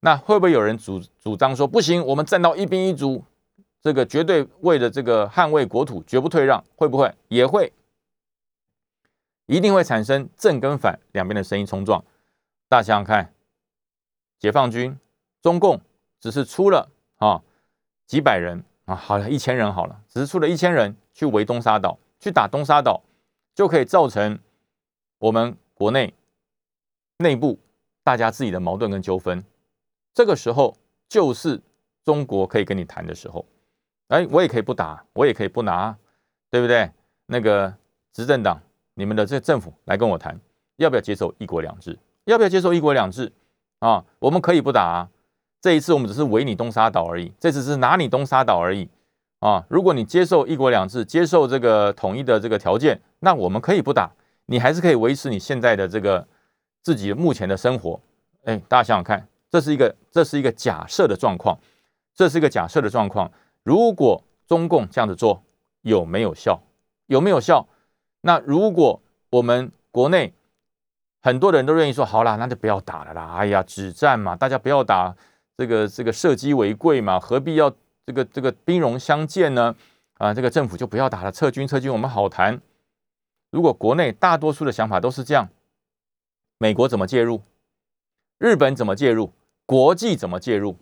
[0.00, 2.04] 那会不会有人主主张说不行？
[2.04, 3.24] 我们站到一兵一卒，
[3.82, 7.14] 这个绝对为了这个捍卫国土，绝不退让，会不会？
[7.28, 7.72] 也会，
[9.46, 12.02] 一定会产生正跟反两边的声音冲撞。
[12.68, 13.34] 大家想想看。
[14.38, 14.98] 解放军、
[15.40, 15.80] 中共
[16.18, 17.40] 只是出了啊
[18.06, 23.04] 几百人啊，好了，一千人好了，只是出了一千人去围东沙岛，去打东沙岛，
[23.54, 24.36] 就可以造成
[25.18, 26.12] 我们国内
[27.18, 27.56] 内部
[28.02, 29.44] 大家自己的矛盾跟纠纷。
[30.12, 30.76] 这个时候
[31.08, 31.62] 就是
[32.02, 33.46] 中国可以跟你谈的时候。
[34.12, 35.96] 哎，我也可以不打，我也可以不拿，
[36.50, 36.90] 对不对？
[37.24, 37.72] 那个
[38.12, 38.60] 执政党，
[38.92, 40.38] 你们的这政府来跟我谈，
[40.76, 41.98] 要不要接受一国两制？
[42.26, 43.32] 要不要接受一国两制？
[43.78, 45.08] 啊，我们可以不打啊！
[45.62, 48.86] 这一次我们只是围你东沙岛而已，这次是拿你东沙岛而已
[49.38, 49.64] 啊！
[49.70, 54.12] 如果你接受一国两制，接受这个统一的这个条件，那我们可以不打，
[54.44, 56.28] 你还是可以维持你现在的这个
[56.82, 57.98] 自己目前的生活。
[58.44, 61.58] 哎，大家想想看，这是一个这是一个假设的状况，
[62.14, 63.32] 这是一个假设的状况。
[63.62, 65.42] 如果中共这样子做
[65.82, 66.62] 有没有效？
[67.06, 67.68] 有没有效？
[68.22, 70.32] 那如果我们国内？
[71.24, 73.34] 很多人都愿意说好啦，那就不要打了啦。
[73.34, 75.14] 哎呀，止战嘛，大家不要打，
[75.56, 77.72] 这个这个射击为贵嘛，何必要
[78.04, 79.76] 这个这个兵戎相见呢？
[80.14, 82.60] 啊，这个政府就不要打了，撤军撤军，我们好谈。
[83.52, 85.48] 如果国内大多数的想法都是这样，
[86.58, 87.40] 美国怎么介入？
[88.38, 89.32] 日本怎么介入？
[89.64, 90.76] 国际怎么介入？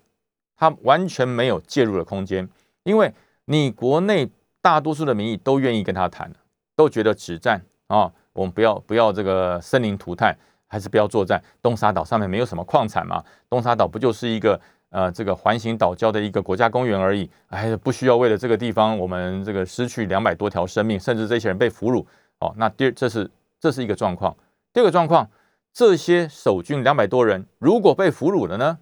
[0.56, 2.48] 他完全没有介入的空间，
[2.84, 3.12] 因为
[3.44, 4.30] 你国内
[4.62, 6.32] 大多数的民意都愿意跟他谈，
[6.76, 8.12] 都觉得止战啊。
[8.32, 10.34] 我们不要不要这个生灵涂炭，
[10.66, 11.42] 还是不要作战。
[11.60, 13.22] 东沙岛上面没有什么矿产嘛？
[13.48, 14.58] 东沙岛不就是一个
[14.90, 17.28] 呃这个环形岛礁的一个国家公园而已？
[17.48, 22.06] 哎，不需要为了这个地方我们这个失去两百多条生命，甚至这些人被俘虏。
[22.38, 24.34] 哦，那第二这是这是一个状况。
[24.72, 25.28] 第二个状况，
[25.72, 28.78] 这些守军两百多人如果被俘虏了呢？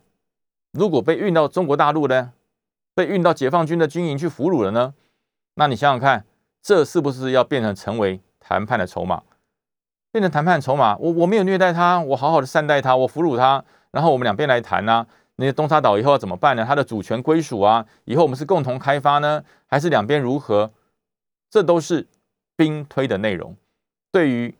[0.72, 2.32] 如果被运到中国大陆呢？
[2.98, 4.92] 被运到解放军的军营去俘虏了呢？
[5.54, 6.24] 那你想想看，
[6.60, 9.22] 这是不是要变成成为谈判的筹码？
[10.10, 15.06] 变成谈判筹码，我我没有虐待他，我好好的善待他，我俘虏他，然后我们两边来谈呐。
[15.36, 16.64] 那些东沙岛以后要怎么办呢？
[16.66, 20.72] 它的主权归属啊，以后我们是共同开发呢，还是两边如何？
[21.48, 22.08] 这都是
[22.56, 23.54] 兵推的内容。
[24.10, 24.52] 对于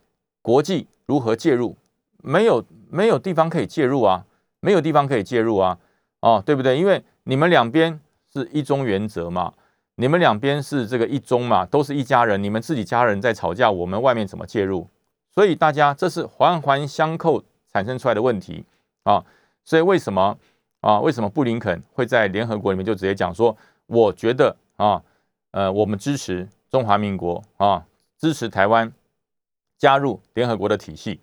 [0.42, 1.76] 国际如何介入，
[2.22, 4.26] 没有没有地方可以介入啊，
[4.60, 5.80] 没有地方可以介入啊，
[6.20, 6.78] 哦，对不对？
[6.78, 7.98] 因为你们两边
[8.32, 9.52] 是一中原则嘛，
[9.96, 14.88] 你们两边是这个一中嘛，都是一家人，你们自己家人在吵架，我们外面怎么介入？
[15.30, 18.64] 所以大家这是环环相扣产生出来的问题
[19.04, 19.24] 啊！
[19.64, 20.36] 所以为什么
[20.80, 20.98] 啊？
[21.00, 25.02] 为什么布林肯会在联合国里面就直接讲说，我觉得啊，
[25.52, 27.86] 呃，我们支持中华民国啊，
[28.18, 28.92] 支持台湾
[29.76, 31.20] 加入联合国的体系。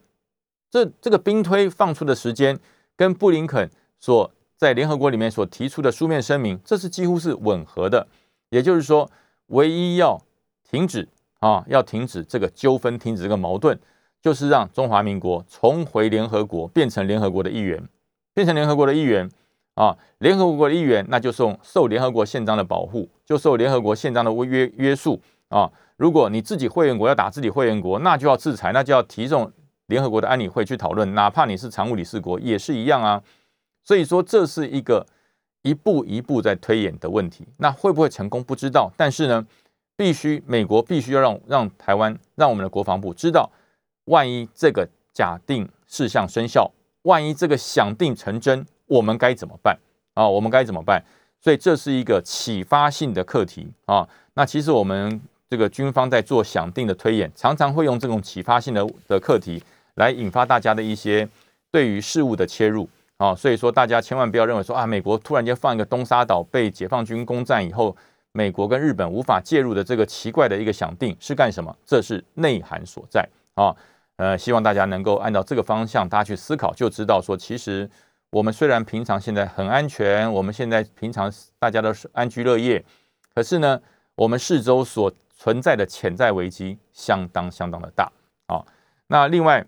[0.72, 2.60] 这这个兵推放出的时间，
[2.96, 8.08] 跟布林肯所在联合国里面所提出的书面声明，这是几乎是吻合的。
[8.50, 9.10] 也就是说，
[9.48, 10.22] 唯一要
[10.70, 11.08] 停止
[11.40, 13.80] 啊，要停止这个纠纷，停止这个矛盾。
[14.22, 17.88] 就是让中华民国重回联合国，变成联合国的一员，
[18.34, 19.30] 变成联合国的一员
[19.76, 19.96] 啊！
[20.18, 25.72] 联合国的一员，那就受受联合国宪章的保护，就受联合国宪章的约约束啊！
[25.98, 29.52] 如果你自己会员国要打自己会员国，那就要制裁，那就要提送
[29.86, 33.22] 联合国的安理会去讨论，哪怕你是常务理事国也是一样啊。
[33.86, 35.06] 所以说这是一个
[35.62, 37.48] 一步一步在推演的问题。
[37.60, 39.46] 那会不会成功不知道，但是呢，
[39.96, 43.50] 必须美国必须要让让台湾让我们的国防部知道，
[44.06, 46.70] 万一这个假定事项生效，
[47.04, 49.78] 万一这个想定成真，我们该怎么办
[50.16, 50.28] 啊？
[50.28, 51.02] 我们该怎么办？
[51.40, 54.08] 所以这是一个启发性的课题啊。
[54.34, 59.62] 那其实我们这个军方在做想定的推演，常常会用这种启发性的的课题
[59.94, 61.30] 来引发大家的一些
[61.72, 63.36] 对于事物的切入啊。
[63.36, 67.96] 所以说大家千万不要认为说啊，美国突然间放一个东沙岛被解放军攻占以后，
[68.32, 71.76] 美国跟日本无法介入的这个奇怪的一个想定是干什么？
[71.86, 73.76] 这是内涵所在啊。
[74.18, 77.90] 呃，希望大家能够按照这个方向，大家去思考，就知道说其实。
[78.32, 82.84] 我们虽然平常现在很安全，我们现在平常大家都是安居乐业，
[83.34, 83.80] 可是呢，
[84.16, 88.12] 我们四周所存在的潜在危机相当相当的大
[88.48, 88.60] 啊。
[89.08, 89.66] 那另外，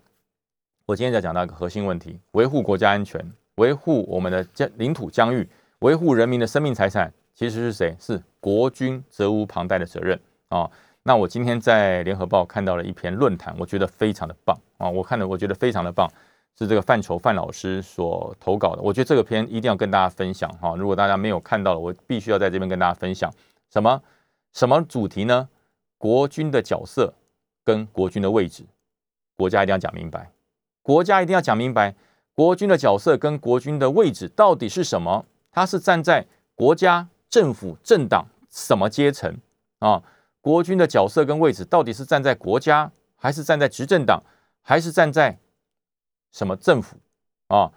[0.87, 3.21] 我今天在讲到一个核心问题：维护国家安全，
[3.55, 5.45] 维护我们的疆领土疆域，
[5.79, 7.93] 维护人民的生命财产，其实是谁？
[7.99, 10.71] 是国军责无旁贷的责任啊。
[11.03, 16.09] 那我今天在联合报看到了一篇论坛，我觉得非常的棒啊，我看了我觉得非常的棒。
[16.57, 20.73] 是这个范畴范老师所投稿的，我觉得这个篇一定要跟大家分享哈。
[20.77, 23.29] 如果大家没有看到，我必须要在这边跟大家分享
[23.69, 24.01] 什么
[24.53, 25.49] 什么主题呢？
[25.97, 27.13] 国军的角色
[27.65, 28.63] 跟国军的位置，
[29.35, 30.31] 国家一定要讲明白。
[30.87, 31.93] 国家一定要讲明白，
[32.33, 35.25] 国军的角色跟国军的位置到底是什么？
[35.51, 39.37] 他是站在国家、政府、政党什么阶层
[39.79, 40.01] 啊？
[40.39, 44.23] 国军的角色跟位置到底是站在国家，还是站在执政党，
[44.61, 45.37] 还是站在？
[46.31, 46.95] 什么政府
[47.47, 47.69] 啊？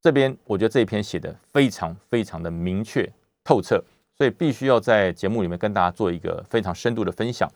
[0.00, 3.82] 这边我觉得这一篇写的非常非常的明确透彻，
[4.16, 7.50] 所以必须要在节目里面跟大家做一个非常深度的分享。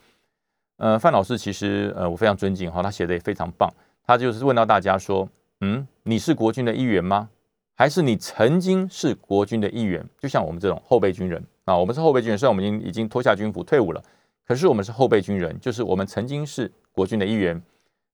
[0.78, 3.72] 呃，范老师其实呃我非常尊敬哈，他写的也非常棒。
[4.04, 5.28] 他就是问到大家说，
[5.60, 7.28] 嗯，你是国军的一员吗？
[7.74, 10.04] 还是你曾经是国军的一员？
[10.18, 14.02] 就像我们这种后备军人啊，我们是后备军人，虽然我们已经已经脱下军服退伍了，
[14.46, 17.60] 可是我们是后备军人，就是我们曾经是国军的一员。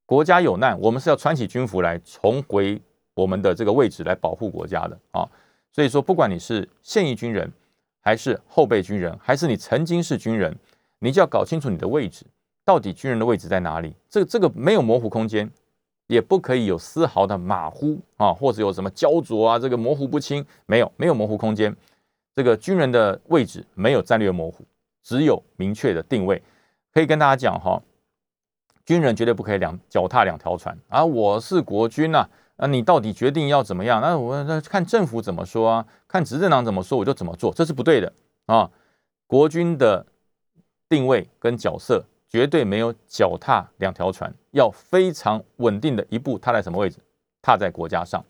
[0.05, 2.81] 国家有难，我们是要穿起军服来重回
[3.15, 5.29] 我们的这个位置来保护国家的啊！
[5.73, 7.53] 所以说，不管你是现役军人，
[8.01, 10.57] 还是后备军人，还是你曾经是军人，
[11.01, 12.25] 你就要搞清楚你的位置，
[12.65, 13.97] 到底军人的位置在哪里？
[14.09, 15.51] 这个这个没有模糊空间，
[16.07, 21.75] 也不可以有丝毫的马虎啊，或者有什么焦灼啊，这个模糊不清，没有没有模糊空间。
[22.35, 24.65] 这个军人的位置没有战略模糊，
[25.03, 26.43] 只有明确的定位。
[26.93, 27.83] 可以跟大家讲哈。
[28.85, 31.05] 军人绝对不可以两脚踏两条船啊！
[31.05, 34.01] 我是国军呐，啊，你到底决定要怎么样？
[34.01, 38.13] 那我那看政府怎么说啊，看执政党怎么说，我就怎么做，这是不对的
[38.47, 38.71] 啊！
[39.27, 40.07] 国军的
[40.89, 42.05] 定位跟角色
[42.37, 46.99] 绝对没有脚踏两条船，要非常稳定的一步踏在什么位置？
[47.41, 48.23] 踏在国家上。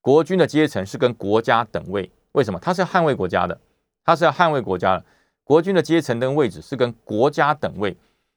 [0.00, 2.58] 国军的阶层是跟国家等位，为什么？
[2.58, 3.56] 他是要捍卫国家的，
[4.04, 5.04] 他是要捍卫国家的。
[5.44, 7.96] 国军的阶层跟位置是跟国家等位。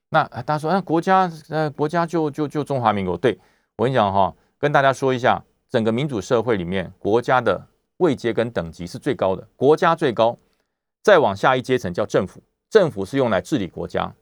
[0.10, 3.18] 那大家说，那国家呃，国家就就就中华民国。
[3.18, 3.40] 对
[3.78, 7.60] 我跟你讲哈，跟大家说一下，整个民主社会里面，国家的
[7.98, 10.38] 位阶跟等级是最高的，国家最高，
[11.02, 14.14] 再往下一阶层叫政府，政府是用来治理国家，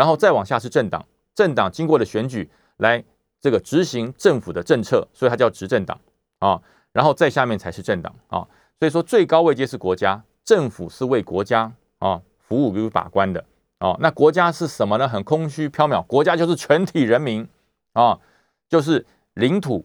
[0.00, 3.04] 然后再往下是政党，政党经过了选举来
[3.38, 6.00] 这个执行政府的政策，所以它叫执政党
[6.38, 6.58] 啊，
[6.90, 13.44] 然后再下面才是政党啊，所以说最高位阶是国家，政府是为国家啊服务与把关的。
[13.76, 15.06] 啊，那国家是什么呢？
[15.06, 16.02] 很空虚缥缈。
[16.06, 17.46] 国家就是全体人民
[17.92, 18.18] 啊，
[18.70, 19.84] 就是领土、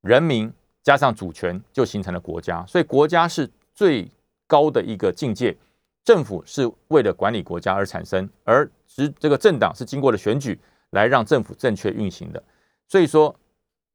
[0.00, 0.50] 人民
[0.82, 2.64] 加上主权就形成了国家。
[2.66, 4.10] 所以国家是最
[4.46, 5.54] 高的一个境界。
[6.10, 10.58] 政府是为了管理国家而产生，而执这个政党是经过了选举
[10.90, 12.42] 来让政府正确运行的。
[12.88, 13.32] 所以说，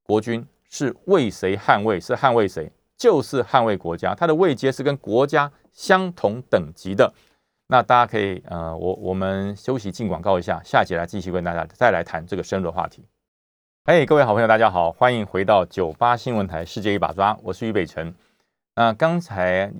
[0.01, 1.99] 国军是为谁捍卫？
[1.99, 2.71] 是捍卫谁？
[2.95, 4.15] 就是捍卫国家。
[4.15, 7.13] 它的位阶是跟国家相同等级的。
[7.67, 13.03] 那大家可以，呃，我我们休息进广告一下，下节来继续跟大家再来谈这个深入的话题。
[13.83, 18.15] 嘿，各位好朋友，大家好，欢迎回到九八新闻台世界一把抓，我是于北辰。
[18.73, 19.73] 那刚才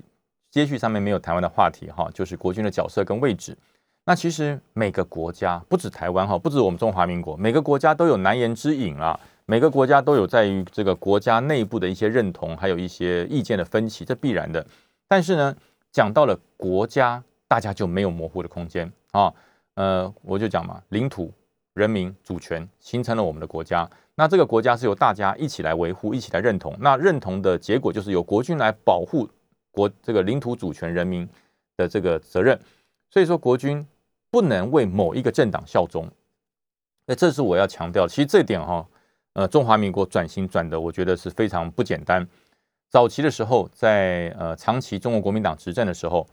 [0.56, 3.58] 接续上面没有台湾的话题哈，就是国军的角色跟位置。
[4.06, 9.20] 那其实每个国家不止台湾哈，不止我们中华民国，每个国家都有难言之隐啊。
[9.46, 14.66] 每个国家都有在于这个国家内部的一些认同，还有一些意见的分歧，这必然的。
[15.10, 15.54] 但是呢，
[15.92, 17.22] 讲到了国家。
[17.48, 19.32] 大家就没有模糊的空间啊，
[19.76, 21.32] 呃，我就讲嘛，领土、
[21.76, 29.30] 人民主权形成了我们的国家，那这个国家是由大家一起来维护、一起来认同，那认同的结果就是由国军来保护
[29.76, 31.28] 国这个领土主权、人民
[31.76, 32.58] 的这个责任。
[33.12, 33.86] 所以说，国军
[34.32, 36.10] 不能为某一个政党效忠。
[37.06, 38.86] 那这是我要强调，其实这点哈，
[39.34, 42.28] 呃，中华民国转型转的，我觉得是非常不简单。
[42.90, 46.28] 早期的时候，在呃长期中国国民党执政的时候，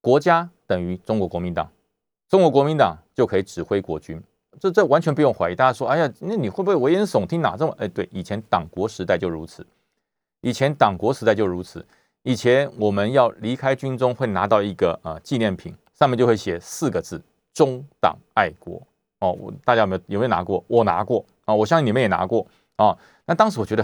[0.00, 1.70] 国家等于中国国民党，
[2.28, 4.20] 中国国民党就可以指挥国军，
[4.58, 5.54] 这这完全不用怀疑。
[5.54, 7.40] 大家说，哎呀，那你会不会危言耸听？
[7.40, 7.74] 哪这么？
[7.78, 9.66] 哎，对，以前党国时代就如此，
[10.40, 11.86] 以前党国时代就如此。
[12.28, 17.18] 以前我们要离开军中，会拿到一个呃纪念品，上面就会写四个字：
[17.54, 18.86] 中党爱国。
[19.20, 20.62] 哦，我大家有没有有没有拿过？
[20.68, 22.94] 我拿过啊，我相信你们也拿过啊。
[23.24, 23.82] 那当时我觉得，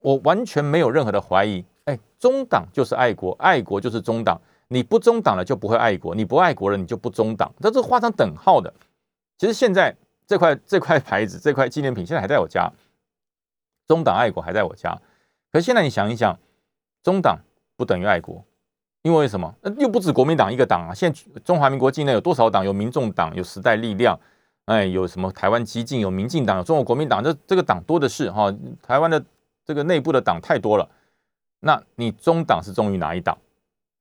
[0.00, 1.64] 我完全没有任何的怀疑。
[1.86, 4.38] 哎，中党就是爱国，爱国就是中党。
[4.68, 8.70] 你不中党了就不会爱国，你不爱国了你就不中党，这是画上等号的。
[9.38, 12.70] 其实现在这块这块牌子这块纪念品现在还在我家，
[13.86, 14.94] 中党爱国还在我家。
[15.50, 16.38] 可是现在你想一想，
[17.02, 17.38] 中党
[17.78, 18.44] 不等于爱国，
[19.02, 19.54] 因为什么？
[19.62, 20.92] 那又不止国民党一个党啊。
[20.92, 22.64] 现在中华民国境内有多少党？
[22.64, 24.18] 有民众党，有时代力量。
[24.64, 28.52] 哎，有什么台湾激进，有民进党，有中国国民党，这这个党多的是哈。
[28.82, 29.24] 台湾的
[29.64, 30.86] 这个内部的党太多了。
[31.60, 33.38] 那你中党是忠于哪一党？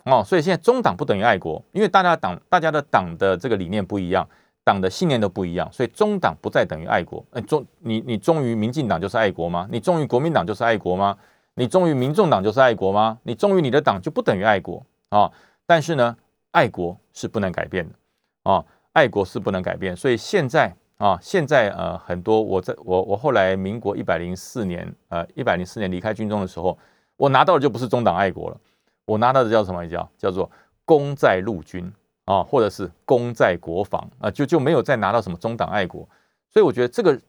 [0.05, 4.27] 哦，所以现在中党不等于爱国，因为大家党大家的党的这个理念不一样，
[4.63, 7.23] 党的信念都不一样，所以中党不再等于爱国。
[7.31, 9.67] 哎，忠你你忠于民进党就是爱国吗？
[9.71, 11.15] 你忠于国民党就是爱国吗？
[11.57, 13.17] 你忠于民众党就是爱国吗？
[13.23, 15.31] 你忠于你的党就不等于爱国啊？
[15.65, 16.15] 但是呢，
[16.51, 17.95] 爱国是不能改变的
[18.43, 18.63] 啊。
[18.93, 26.75] 爱国是不能改变，所以现在啊，现在呃，很多我在我我后来民国一百零四年呃一百零四年离开军中的时候，
[27.15, 28.57] 我拿到的就不是中党爱国了，
[29.05, 30.49] 我拿到的叫什么叫叫做
[30.83, 31.93] 功在陆军
[32.25, 36.07] 啊，或者是功在国防啊，就就没有再拿到什么中党爱国，
[36.49, 37.19] 所以我觉得这个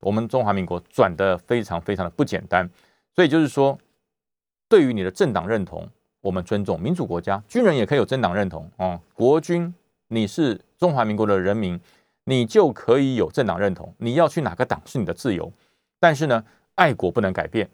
[0.00, 2.68] 我们中华民国转的非常非常的不简单，
[3.16, 3.76] 所以就是说，
[4.68, 5.88] 对于你的政党认同，
[6.20, 9.74] 我们尊重民主国家，军人也可以有政党认同啊，国军
[10.08, 10.60] 你是。
[10.78, 11.80] 中华民国的人民，
[12.24, 13.94] 你就可以有政党认同。
[13.96, 15.50] 你要去哪个党是你的自由，
[15.98, 16.44] 但是呢，
[16.74, 17.66] 爱国不能改变，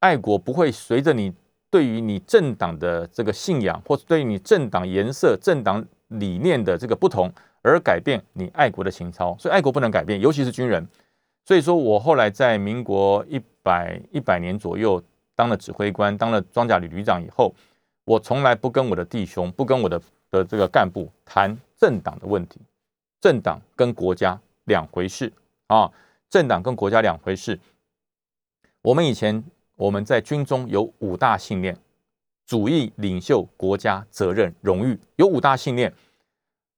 [0.00, 1.32] 爱国不会随着你
[1.70, 7.32] 对于你政党的这个信仰，或者对于你政党颜色、政党理念的这个不同
[7.62, 9.36] 而改变你爱国的情操。
[9.38, 10.84] 所以爱国不能改变，尤其是军人。
[11.50, 15.02] 所以说我后来在民国一百一百年左右
[15.34, 17.52] 当了指挥官，当了装甲旅旅长以后，
[18.04, 21.58] 我从来不跟我的弟兄，不跟我的的这个干部谈。
[21.76, 22.60] 政党的问题，
[23.20, 25.32] 政党跟国家两回事
[25.66, 25.90] 啊！
[26.28, 27.58] 政党跟国家两回事。
[28.82, 29.42] 我们以前
[29.74, 31.76] 我们在军中有五大信念：
[32.46, 35.92] 主义、领袖、国家、责任、荣誉，有五大信念。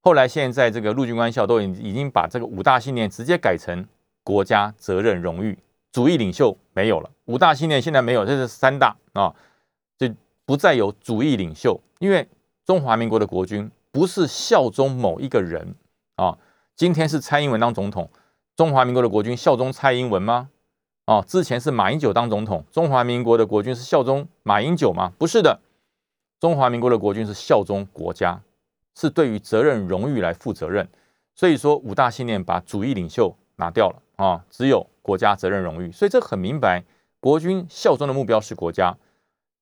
[0.01, 3.87] 后来现在这个陆军官校都已已经把这个五大信念直接改成
[4.23, 5.59] 国家、责任、荣誉、
[5.91, 7.11] 主义、领袖没有了。
[7.25, 9.35] 五大信念现在没有，这是三大啊，
[9.99, 10.09] 就
[10.45, 12.29] 不再有主义领袖，因为
[12.65, 13.71] 中华民国的国军。
[13.95, 15.75] 不是效忠某一个人
[16.17, 16.39] 啊！
[16.75, 18.09] 今天是蔡英文当总统，
[18.57, 20.49] 中华民国的国军效忠蔡英文吗？
[21.05, 25.13] 哦，之前是马英九当总统，中华民国的国军是效忠马英九吗？
[25.19, 25.61] 不是的，
[26.41, 28.41] 中华民国的国军是效忠国家，
[28.95, 30.89] 是对于责任荣誉来负责任。
[31.35, 35.93] 所以说五大信念把主义领袖拿掉了啊，只有国家责任荣誉。
[35.93, 36.83] 所以这很明白，
[37.21, 38.97] 国军效忠的目标是国家，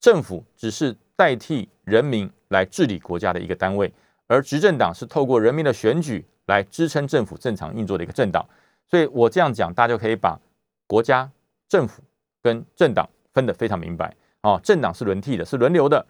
[0.00, 3.92] 政府只是代替人民来治理国家的一个单位。
[4.26, 8.46] 而执政党是透过人民的选举来支撑政府正常运作的一个政党，
[8.88, 10.38] 所以我这样讲，大家就可以把
[10.86, 11.28] 国家、
[11.68, 12.02] 政府
[12.40, 14.58] 跟政党分得非常明白啊。
[14.62, 16.06] 政党是轮替的，是轮流的，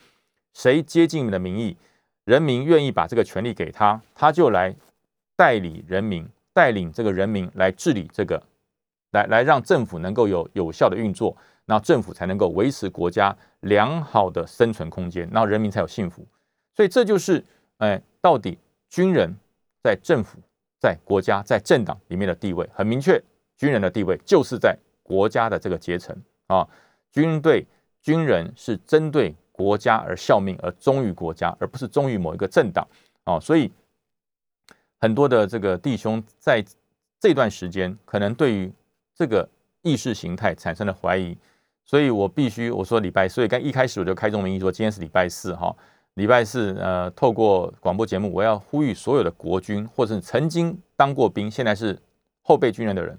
[0.53, 1.77] 谁接近你的民意，
[2.25, 4.77] 人民愿意把这个权利给他，他就来
[5.35, 8.43] 代理人民，带领这个人民来治理这个，
[9.13, 11.37] 来来让政府能够有有效的运作，
[11.67, 16.27] 那政府才能够维持国家良好的生存空间，然后人民才有幸福。
[16.75, 17.45] 所以这就是。
[17.81, 18.59] 哎，到底
[18.91, 19.35] 军人
[19.83, 20.39] 在政府、
[20.79, 23.19] 在国家、在政党里面的地位很明确，
[23.57, 26.15] 军人的地位就是在国家的这个阶层
[26.49, 26.69] 啊。
[27.11, 27.67] 军队
[28.03, 32.87] 军人是针对国家而效命，而忠于国家，而不是忠于某一个政党
[33.25, 33.41] 啊。
[33.41, 33.73] 所以
[35.01, 36.65] 很多的这个弟兄在
[37.19, 38.71] 这段时间，可能对于
[39.15, 39.49] 这个
[39.83, 41.37] 意识形态产生了怀疑，
[41.85, 45.75] 所以我必须我说礼拜，所以刚一开始我就开宗明义说，今天是礼拜四哈。
[46.15, 51.99] 礼拜四，呃，透过广播节目，我要呼吁所有的国军，或是曾经当过兵，现在是
[52.43, 53.17] 后备军人的人，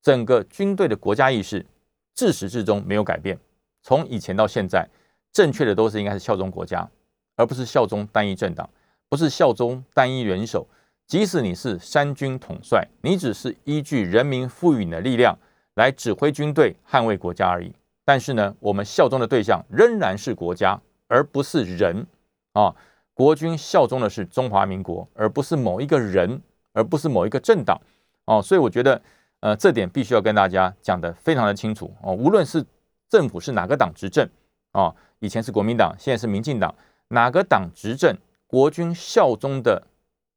[0.00, 1.66] 整个军队的国家意识
[2.14, 3.38] 自始至终没有改变。
[3.82, 4.88] 从以前到现在，
[5.32, 6.88] 正确的都是应该是效忠国家，
[7.36, 8.70] 而不是效忠单一政党，
[9.08, 10.66] 不是效忠单一元首。
[11.06, 15.38] 即使你是三军统帅，你只是依据人民赋予你的力量
[15.74, 17.72] 来指挥军队，捍卫国家而已。
[18.04, 22.06] 但是呢，我们效忠的对象仍然是国家，而不是人。
[22.52, 22.74] 啊，
[23.12, 26.40] 国军效忠的是中华民国，而不是某一个人，
[26.72, 27.80] 而不是某一个政党
[28.26, 28.40] 哦。
[28.40, 29.00] 所以我觉得，
[29.40, 32.12] 呃，这点必须要跟大家讲得非常的清楚哦。
[32.12, 32.64] 无论是
[33.08, 34.28] 政府是哪个党执政
[34.72, 36.74] 啊，以前是国民党，现在是民进党，
[37.08, 39.82] 哪个党执政，国军效忠的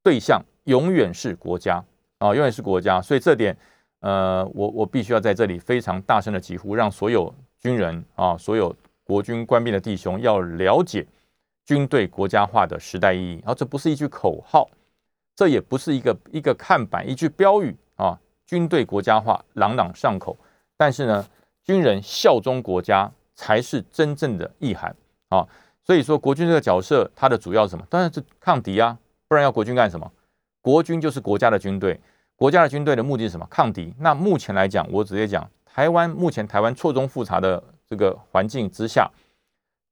[0.02, 1.84] 对象永远是国家
[2.20, 3.02] 啊，永远是国家。
[3.02, 3.58] 所以这点，
[4.00, 11.06] 呃，我我必须要在这里非常大声的疾呼，让所有军人啊，所有国军官兵的弟兄要了解。
[11.66, 14.70] 军队国家化的时代意义，啊这不是一句口号，
[15.36, 18.18] 这也不是一个一个看板、一句标语啊。
[18.46, 20.38] 军队国家化朗朗上口，
[20.78, 21.28] 但是呢，
[21.66, 24.96] 军人效忠国家才是真正的意涵
[25.28, 25.46] 啊。
[25.84, 27.86] 所以说，国军这个角色，它的主要是什么？
[27.90, 28.98] 当然是抗敌啊，
[29.28, 30.10] 不然要国军干什么？
[30.68, 31.98] 国军就是国家的军队，
[32.36, 33.48] 国家的军队的目的是什么？
[33.50, 33.94] 抗敌。
[34.00, 39.10] 那目前来讲，我直接讲，台湾目前台湾错综复杂的这个环境之下，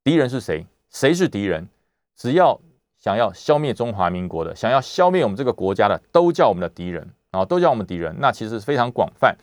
[0.04, 0.66] 敌人是谁？
[0.90, 1.70] 谁是敌人？
[2.18, 2.60] 只要
[2.98, 8.14] 想要消灭中华民国的，想要消灭我们这个国家的，都叫我们的敌人啊，都叫我们敌人。
[8.20, 9.34] 那其实是非常广泛。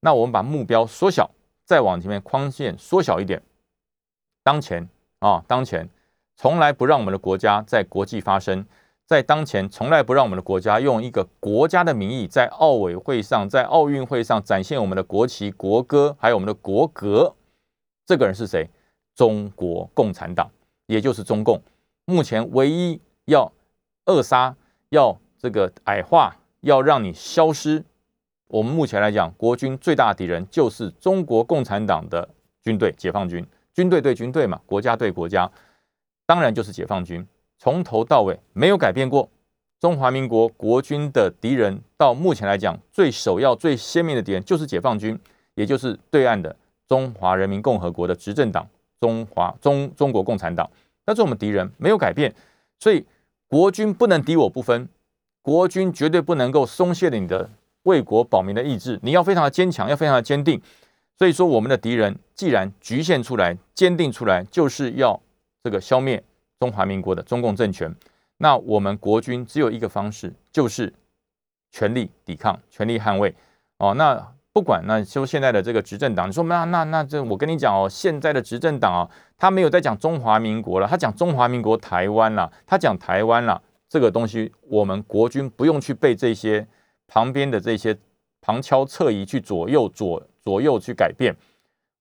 [0.00, 1.30] 那我们把目标缩小，
[1.64, 3.40] 再往前面框线缩小一点。
[4.42, 4.86] 当前
[5.20, 5.88] 啊，当前
[6.36, 8.66] 从来不让我们的国家在国际发声，
[9.12, 17.34] 在当前从来不让我们的国家用一个国家的名义在奥委会上、在奥运会上展现我们的国旗、国歌，还有我们的国格。
[18.06, 18.70] 这个人是谁？
[19.14, 20.50] 中国共产党。
[20.86, 21.60] 也就是中共
[22.06, 23.52] 目前唯一要
[24.06, 24.56] 扼杀、
[24.88, 27.84] 要这个矮化、要让你消失，
[28.46, 32.26] 我们目前来讲，国军最大的敌人就是中国共产党的
[32.62, 33.46] 军队——解放军。
[33.74, 35.50] 军队对军队嘛，国家对国家，
[36.24, 37.26] 当然就是解放军。
[37.62, 39.28] 从头到尾没有改变过。
[39.78, 45.16] 中华民国国军的敌人，到目前来讲，最首要、最鲜明的敌人就是解放军，
[45.54, 46.56] 也就是对岸的
[46.88, 48.66] 中华人民共和国的执政党——
[48.98, 50.68] 中华中中国共产党。
[51.06, 52.34] 那是我们敌人没有改变，
[52.80, 53.04] 所以
[53.46, 54.88] 国军不能敌我不分，
[55.40, 57.48] 国军绝对不能够松懈了你的
[57.84, 60.60] 为国保民的意志，你要非常的坚强，要非常的坚定。
[61.16, 65.20] 所以说，我们的敌人既然局限出来、坚定出来，就是要
[65.62, 66.24] 这个消灭
[66.62, 67.92] 中华民国的中共政权。
[68.36, 70.92] 那我们国军只有一个方式，就是
[71.72, 73.34] 全力抵抗、全力捍卫。
[73.78, 74.34] 哦，那。
[74.54, 79.08] 不管那就现在的这个执政党，你说那那那这我跟你讲哦，现在的执政党啊，
[79.38, 86.68] 他没有在讲中华民国了，他讲中华民国台湾了，他讲台湾了，这个东西我们国军不用去被这些
[87.06, 87.96] 旁边的这些
[88.42, 91.34] 旁敲侧击去左右左左右去改变，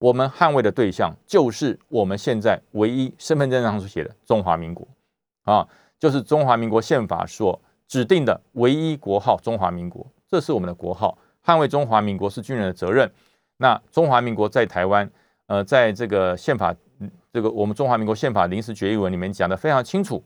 [0.01, 4.87] 我们捍卫的对象就是我们现在唯一身份证上所写的中华民国
[5.43, 5.67] 啊，
[5.99, 11.15] 就是中华民国宪法所指定的唯一国号中华民国，这是我们的国号。
[11.45, 13.11] 捍卫中华民国是军人的责任。
[13.57, 15.07] 那中华民国在台湾，
[15.45, 16.75] 呃，在这个宪法，
[17.31, 20.23] 这个我们中华民国宪法临时决议文里面讲的非常清楚。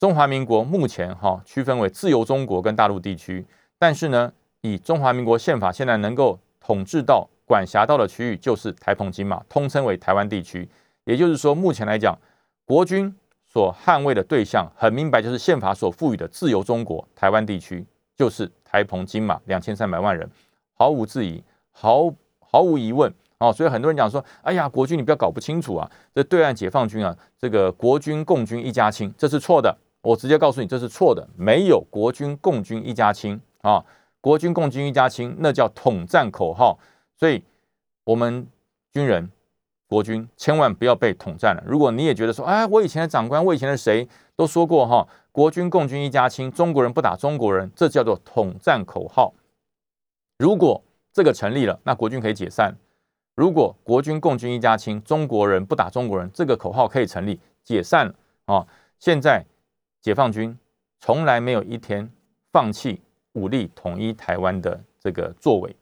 [0.00, 3.46] 中华民国目前哈区分为自由中国跟大陆地区，
[3.78, 4.32] 但是呢，
[4.62, 10.68] 以中华民国宪法现在能够统治到管辖到的区域就是台澎金马，通称为台湾地区。
[11.02, 12.16] 也就是说，目前来讲，
[12.64, 13.12] 国军
[13.44, 17.84] 所捍卫的对象很明白，就是宪法所赋予的自由中国台湾地区，
[18.14, 18.48] 就是。
[18.72, 20.30] 台澎金马两千三百万人，
[20.74, 21.42] 毫无质疑，
[21.72, 23.50] 毫毫无疑问啊！
[23.50, 25.90] 所以很多人讲说：“哎呀，国军你不要搞不清楚啊！
[26.14, 29.76] 这对岸解放军啊，这个国军共军一家亲，这是错的。
[30.02, 33.84] 我直接告诉你，这是错的，没有国军共军一家亲啊！
[34.20, 36.78] 国军共军一家亲，那叫统战口号。
[37.20, 37.44] 所以，
[38.04, 38.48] 我们
[38.90, 39.30] 军人、
[39.86, 41.62] 国军千万不要被统战了。
[41.66, 49.32] 如果你也觉得说：哎，我以前的长官，我以前的谁都说过哈。”国军共军一家亲，中国人不打中国人，这叫做统战口号。
[50.38, 52.72] 如果这个成立了，那国军可以解散；
[53.36, 58.14] 如果国军共军一家亲，中国人不打中国人，这个口号可以成立，解散了
[58.46, 58.66] 啊！
[58.98, 59.44] 现在
[60.00, 60.58] 解放军
[60.98, 62.10] 从来没有一天
[62.50, 63.00] 放弃
[63.34, 65.76] 武力统一台湾的这个作为，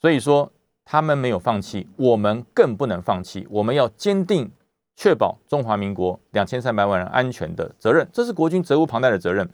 [0.00, 0.50] 所以说
[0.92, 4.50] 他们没有放弃，我们更不能放弃，我们要坚定。
[4.94, 9.48] 确保中华民国两千三百万人安全的责任，这是国军责无旁贷的责任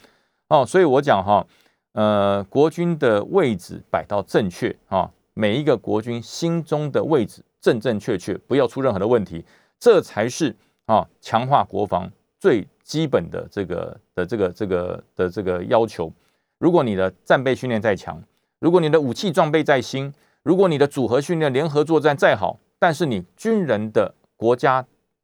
[0.49, 0.67] 哦。
[0.67, 1.47] 所以我讲哈，
[1.93, 9.45] 呃，国军的位置摆到正确啊，每一个国军心中的位置正正确确，不要出任何的问题，
[9.79, 10.55] 这才是
[10.87, 12.11] 啊强化国防
[12.41, 16.13] 最基本的这个的这个这个的这个要求。
[16.59, 18.21] 如果你的战备训练再强，
[18.59, 20.13] 如果你的武器装备再新，
[20.49, 24.83] 如果你的组合训练、联合作战再好，但是你军人的国家。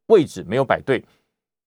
[0.09, 1.03] 位置没有摆对，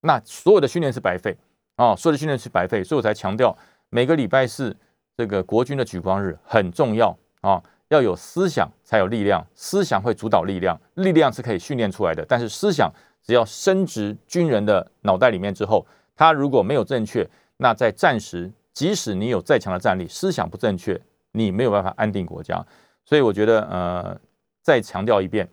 [0.03, 1.37] 那所有的训练是白费
[1.75, 1.93] 啊！
[1.97, 3.53] 所有的训练是白费，所以我才强调
[3.91, 4.77] 每个礼拜四
[5.17, 7.61] 这个国军的举光日很重要啊！
[7.89, 12.25] 要有思想才有力量，思想会主导力量，力量是可以训练出来的。
[12.29, 12.89] 但是思想
[13.21, 15.85] 只要升值军人的脑袋里面之后，
[16.15, 21.01] 他如果没有正确，那在战时，即使你有再强的战力，思想不正确，
[21.33, 22.65] 你没有办法安定国家。
[23.09, 24.21] 所以我觉得，呃，
[24.61, 25.49] 再强调一遍，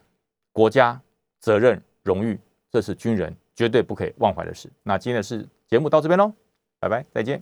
[0.52, 1.00] 国家
[1.40, 2.38] 责任、荣誉，
[2.70, 4.70] 这是军人绝对不可以忘怀的事。
[4.84, 6.34] 那今天的是节目到这边喽，
[6.82, 7.42] 拜拜，再见。